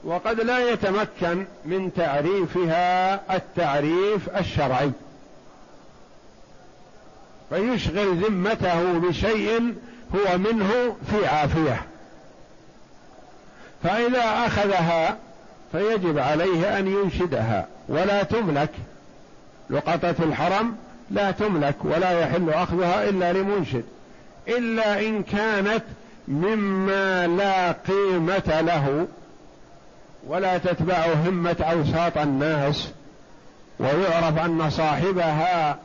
وقد 0.05 0.41
لا 0.41 0.71
يتمكن 0.71 1.47
من 1.65 1.95
تعريفها 1.95 3.21
التعريف 3.37 4.29
الشرعي. 4.37 4.91
فيشغل 7.51 8.17
ذمته 8.25 8.99
بشيء 8.99 9.75
هو 10.15 10.39
منه 10.39 10.97
في 11.11 11.27
عافية. 11.27 11.83
فإذا 13.83 14.47
أخذها 14.47 15.17
فيجب 15.73 16.19
عليه 16.19 16.79
أن 16.79 16.89
ينشدها 16.89 17.67
ولا 17.89 18.23
تملك. 18.23 18.71
لقطة 19.71 20.15
الحرم 20.25 20.77
لا 21.11 21.31
تملك 21.31 21.75
ولا 21.85 22.21
يحل 22.21 22.51
أخذها 22.51 23.09
إلا 23.09 23.33
لمنشد. 23.33 23.85
إلا 24.49 25.01
إن 25.01 25.23
كانت 25.23 25.85
مما 26.29 27.27
لا 27.27 27.73
قيمة 27.73 28.61
له 28.61 29.07
ولا 30.27 30.59
تتبع 30.59 31.07
همة 31.27 31.57
أوساط 31.61 32.19
الناس. 32.19 32.89
ويعرف 33.79 34.39
أن 34.39 34.71
صاحبها 34.71 35.79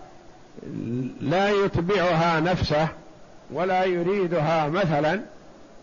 لا 1.21 1.49
يتبعها 1.49 2.39
نفسه 2.39 2.87
ولا 3.51 3.83
يريدها 3.85 4.67
مثلا 4.67 5.21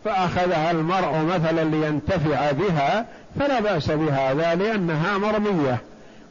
فأخذها 0.05 0.71
المرء 0.71 1.19
مثلا 1.19 1.65
لينتفع 1.65 2.51
بها 2.51 3.07
فلا 3.41 3.61
بأس 3.61 3.91
بهذا 3.91 4.55
لأنها 4.55 5.19
مرمية. 5.19 5.79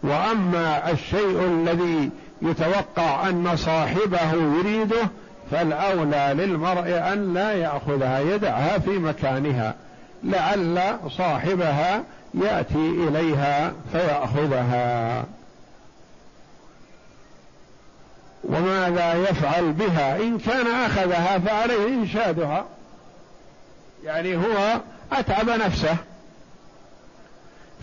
وأما 0.03 0.91
الشيء 0.91 1.41
الذي 1.47 2.09
يتوقع 2.41 3.29
أن 3.29 3.55
صاحبه 3.55 4.33
يريده 4.33 5.09
فالأولى 5.51 6.33
للمرء 6.37 7.01
أن 7.13 7.33
لا 7.33 7.51
يأخذها 7.53 8.19
يدعها 8.19 8.79
في 8.79 8.89
مكانها 8.89 9.75
لعل 10.23 10.79
صاحبها 11.17 12.03
يأتي 12.33 12.89
إليها 13.07 13.73
فيأخذها. 13.91 15.23
وماذا 18.45 19.13
يفعل 19.13 19.71
بها؟ 19.73 20.17
إن 20.17 20.37
كان 20.37 20.67
أخذها 20.67 21.39
فعليه 21.39 21.87
انشادها 21.87 22.65
يعني 24.03 24.37
هو 24.37 24.79
أتعب 25.11 25.49
نفسه. 25.49 25.95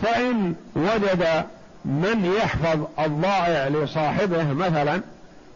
فإن 0.03 0.55
وجد 0.77 1.45
من 1.85 2.33
يحفظ 2.39 2.81
الضائع 2.99 3.69
لصاحبه 3.69 4.53
مثلا 4.53 5.01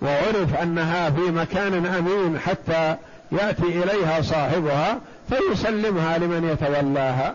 وعرف 0.03 0.55
أنها 0.63 1.11
في 1.11 1.21
مكان 1.21 1.87
أمين 1.87 2.39
حتى 2.39 2.97
يأتي 3.33 3.83
إليها 3.83 4.23
صاحبها 4.23 4.99
فيسلمها 5.29 6.19
لمن 6.19 6.49
يتولاها. 6.53 7.35